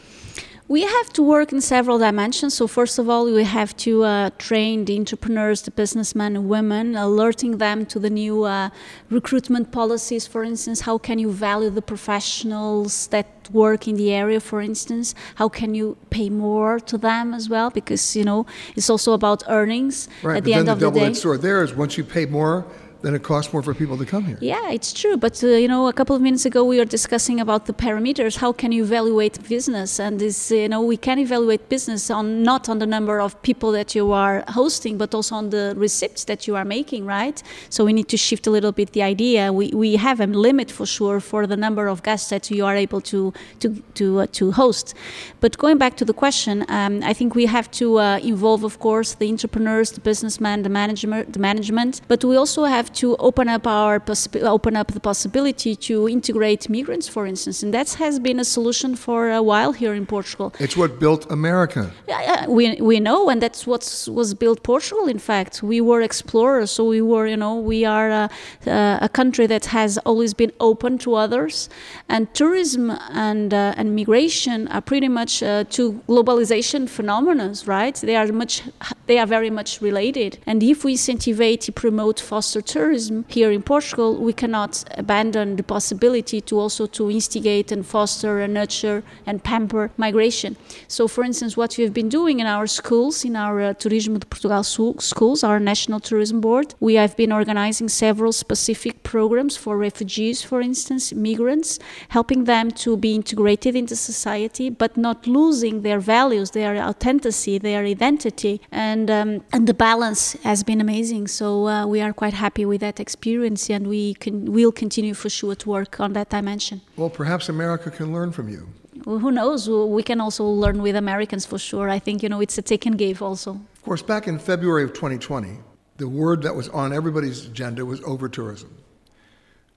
[0.69, 2.53] We have to work in several dimensions.
[2.55, 6.95] So, first of all, we have to uh, train the entrepreneurs, the businessmen and women,
[6.97, 8.69] alerting them to the new uh,
[9.09, 10.27] recruitment policies.
[10.27, 15.15] For instance, how can you value the professionals that work in the area, for instance?
[15.35, 17.69] How can you pay more to them as well?
[17.69, 18.45] Because, you know,
[18.75, 20.35] it's also about earnings Right.
[20.37, 22.25] at but the then end the of the double-edged sword there is once you pay
[22.25, 22.65] more,
[23.01, 24.37] then it costs more for people to come here.
[24.41, 25.17] Yeah, it's true.
[25.17, 28.37] But uh, you know, a couple of minutes ago we were discussing about the parameters.
[28.37, 29.99] How can you evaluate business?
[29.99, 33.71] And this, you know, we can evaluate business on not on the number of people
[33.73, 37.41] that you are hosting, but also on the receipts that you are making, right?
[37.69, 39.53] So we need to shift a little bit the idea.
[39.53, 42.75] We we have a limit for sure for the number of guests that you are
[42.75, 44.93] able to to to uh, to host.
[45.39, 48.79] But going back to the question, um, I think we have to uh, involve, of
[48.79, 52.01] course, the entrepreneurs, the businessmen, the management, the management.
[52.07, 54.01] But we also have to open up our
[54.43, 58.95] open up the possibility to integrate migrants, for instance, and that has been a solution
[58.95, 60.53] for a while here in Portugal.
[60.59, 61.91] It's what built America.
[62.07, 65.07] Yeah, we, we know, and that's what was built Portugal.
[65.07, 68.29] In fact, we were explorers, so we were, you know, we are a,
[68.65, 71.69] a country that has always been open to others,
[72.09, 77.95] and tourism and uh, and migration are pretty much uh, two globalization phenomena, right?
[77.95, 78.63] They are much,
[79.05, 84.09] they are very much related, and if we incentivize, promote, foster tourism here in Portugal,
[84.27, 89.89] we cannot abandon the possibility to also to instigate and foster and nurture and pamper
[89.97, 90.55] migration.
[90.87, 94.19] So, for instance, what we have been doing in our schools, in our uh, Turismo
[94.19, 94.63] de Portugal
[95.11, 100.59] schools, our National Tourism Board, we have been organizing several specific programs for refugees, for
[100.61, 106.77] instance, migrants, helping them to be integrated into society, but not losing their values, their
[106.77, 111.27] authenticity, their identity, and um, and the balance has been amazing.
[111.27, 115.29] So uh, we are quite happy with that experience, and we can will continue for
[115.29, 116.81] sure to work on that dimension.
[116.95, 118.67] Well, perhaps America can learn from you.
[119.05, 119.69] Well, who knows?
[119.69, 121.89] We can also learn with Americans for sure.
[121.89, 123.51] I think you know it's a take and give also.
[123.51, 125.59] Of course, back in February of 2020,
[125.97, 128.75] the word that was on everybody's agenda was over tourism.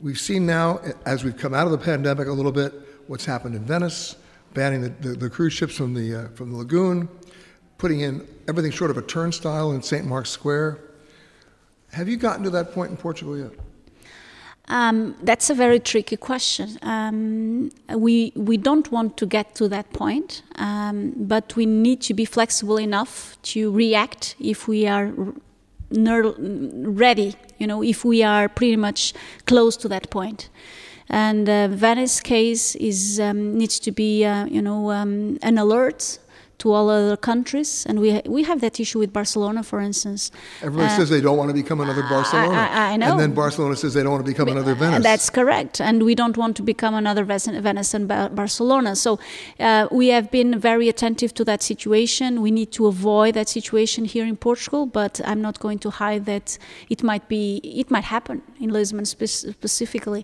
[0.01, 2.73] We've seen now, as we've come out of the pandemic a little bit,
[3.07, 4.17] what's happened in Venice,
[4.55, 7.09] banning the, the, the cruise ships from the, uh, from the lagoon,
[7.77, 10.07] putting in everything short of a turnstile in St.
[10.07, 10.79] Mark's Square.
[11.93, 13.53] Have you gotten to that point in Portugal yet?
[14.69, 16.79] Um, that's a very tricky question.
[16.83, 22.15] Um, we we don't want to get to that point, um, but we need to
[22.15, 25.13] be flexible enough to react if we are
[25.91, 27.35] ready.
[27.59, 29.13] You know, if we are pretty much
[29.47, 30.49] close to that point.
[31.09, 36.21] And uh, Venice case is um, needs to be, uh, you know, um, an alert
[36.61, 40.23] to all other countries, and we ha- we have that issue with Barcelona, for instance.
[40.63, 42.55] Everybody Uh, says they don't want to become another Barcelona.
[42.65, 43.11] I- I know.
[43.13, 44.97] And then Barcelona says they don't want to become another Venice.
[44.97, 48.91] And that's correct, and we don't want to become another Venice and Bar- Barcelona.
[49.05, 49.11] So
[49.59, 52.29] uh, we have been very attentive to that situation.
[52.47, 56.23] We need to avoid that situation here in Portugal, but I'm not going to hide
[56.33, 56.47] that
[56.95, 57.43] it might be,
[57.83, 59.27] it might happen in Lisbon spe-
[59.59, 60.23] specifically.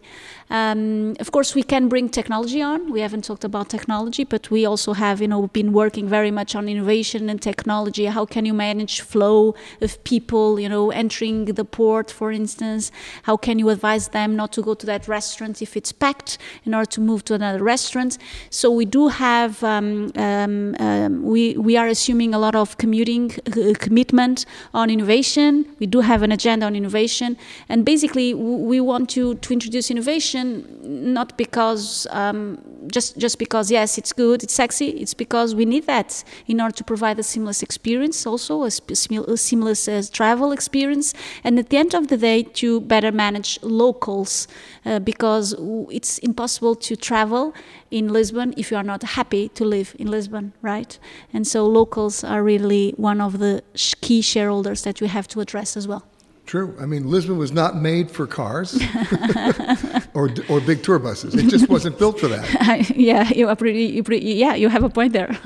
[0.51, 2.93] Um, of course, we can bring technology on.
[2.93, 6.55] We haven't talked about technology, but we also have, you know, been working very much
[6.55, 8.07] on innovation and technology.
[8.07, 12.91] How can you manage flow of people, you know, entering the port, for instance?
[13.24, 16.74] How can you advise them not to go to that restaurant if it's packed in
[16.74, 18.18] order to move to another restaurant?
[18.51, 23.33] So we do have, um, um, um, we, we are assuming a lot of commuting
[23.47, 25.66] uh, commitment on innovation.
[25.79, 27.37] We do have an agenda on innovation.
[27.68, 30.47] And basically, we want to, to introduce innovation
[30.87, 32.59] not because um,
[32.89, 36.15] just just because yes it's good it's sexy it's because we need that
[36.46, 41.14] in order to provide a seamless experience also a, a seamless uh, travel experience
[41.44, 44.48] and at the end of the day to better manage locals
[44.84, 45.54] uh, because
[45.90, 47.54] it's impossible to travel
[47.90, 50.98] in Lisbon if you are not happy to live in Lisbon right?
[51.32, 55.76] And so locals are really one of the key shareholders that we have to address
[55.76, 56.04] as well
[56.47, 56.76] True.
[56.80, 58.80] I mean, Lisbon was not made for cars
[60.14, 61.34] or, or big tour buses.
[61.34, 62.90] It just wasn't built for that.
[62.97, 65.36] yeah you are pretty, you pretty yeah you have a point there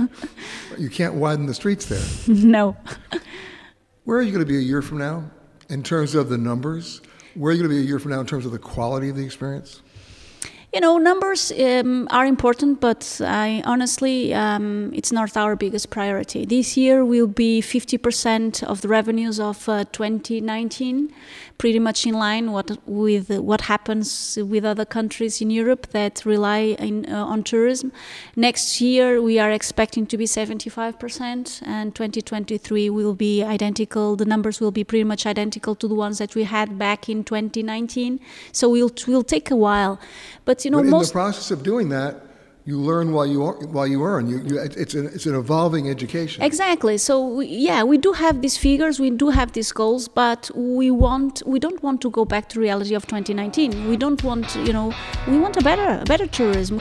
[0.76, 2.04] You can't widen the streets there.
[2.28, 2.76] no
[4.04, 5.24] Where are you going to be a year from now
[5.70, 7.00] in terms of the numbers?
[7.34, 9.08] Where are you going to be a year from now in terms of the quality
[9.08, 9.80] of the experience?
[10.72, 16.44] You know, numbers um, are important, but I honestly, um, it's not our biggest priority.
[16.46, 21.12] This year will be 50% of the revenues of uh, 2019,
[21.58, 26.76] pretty much in line what, with what happens with other countries in Europe that rely
[26.78, 27.90] in, uh, on tourism.
[28.36, 34.14] Next year, we are expecting to be 75%, and 2023 will be identical.
[34.14, 37.24] The numbers will be pretty much identical to the ones that we had back in
[37.24, 38.20] 2019.
[38.52, 39.98] So it will take a while.
[40.44, 42.22] But you know, but in most the process of doing that,
[42.64, 43.40] you learn while you
[43.76, 44.28] while you earn.
[44.28, 46.42] You, you, it's an it's an evolving education.
[46.42, 46.98] Exactly.
[46.98, 50.90] So we, yeah, we do have these figures, we do have these goals, but we
[50.90, 53.88] want we don't want to go back to reality of 2019.
[53.88, 54.92] We don't want you know
[55.26, 56.80] we want a better a better tourism.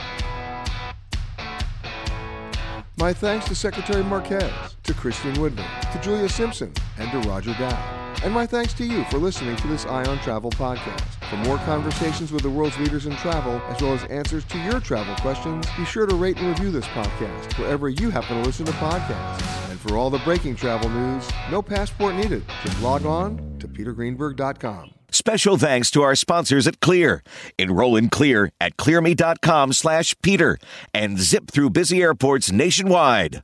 [3.00, 8.14] My thanks to Secretary Marques, to Christine Widener, to Julia Simpson, and to Roger Dow.
[8.26, 11.02] And my thanks to you for listening to this Eye on Travel podcast.
[11.30, 14.82] For more conversations with the world's leaders in travel, as well as answers to your
[14.82, 18.66] travel questions, be sure to rate and review this podcast wherever you happen to listen
[18.66, 19.72] to podcasts.
[19.72, 22.43] And for all the breaking travel news, no passport needed.
[22.66, 24.99] Just log on to petergreenberg.com.
[25.12, 27.24] Special thanks to our sponsors at Clear.
[27.57, 30.57] Enroll in Clear at clearme.com slash Peter
[30.93, 33.41] and zip through busy airports nationwide.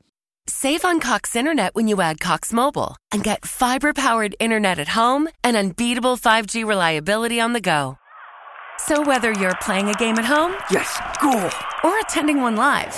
[0.47, 4.89] Save on Cox Internet when you add Cox Mobile and get fiber powered internet at
[4.89, 7.97] home and unbeatable 5G reliability on the go.
[8.77, 11.49] So whether you're playing a game at home, Yes, goal.
[11.83, 12.93] or attending one live,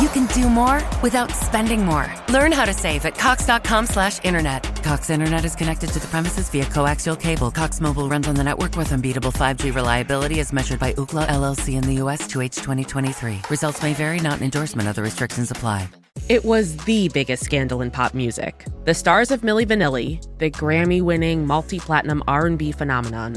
[0.00, 2.12] you can do more without spending more.
[2.30, 4.62] Learn how to save at cox.com slash internet.
[4.82, 7.50] Cox Internet is connected to the premises via coaxial cable.
[7.50, 11.74] Cox Mobile runs on the network with unbeatable 5G reliability as measured by Ookla LLC
[11.74, 12.22] in the U.S.
[12.26, 13.42] 2H 2023.
[13.50, 14.88] Results may vary, not an endorsement.
[14.88, 15.88] Other restrictions apply.
[16.28, 18.64] It was the biggest scandal in pop music.
[18.84, 23.36] The stars of Milli Vanilli, the Grammy-winning multi-platinum R&B phenomenon,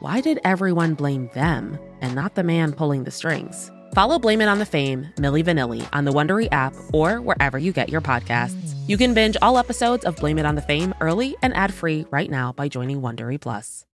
[0.00, 3.70] why did everyone blame them and not the man pulling the strings?
[3.94, 7.72] Follow Blame It on the Fame, Milli Vanilli, on the Wondery app or wherever you
[7.72, 8.74] get your podcasts.
[8.86, 12.30] You can binge all episodes of Blame It on the Fame early and ad-free right
[12.30, 13.86] now by joining Wondery Plus.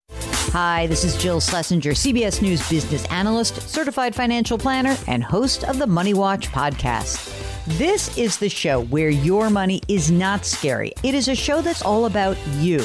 [0.53, 5.78] Hi, this is Jill Schlesinger, CBS News business analyst, certified financial planner, and host of
[5.78, 7.38] the Money Watch podcast.
[7.78, 10.92] This is the show where your money is not scary.
[11.05, 12.84] It is a show that's all about you.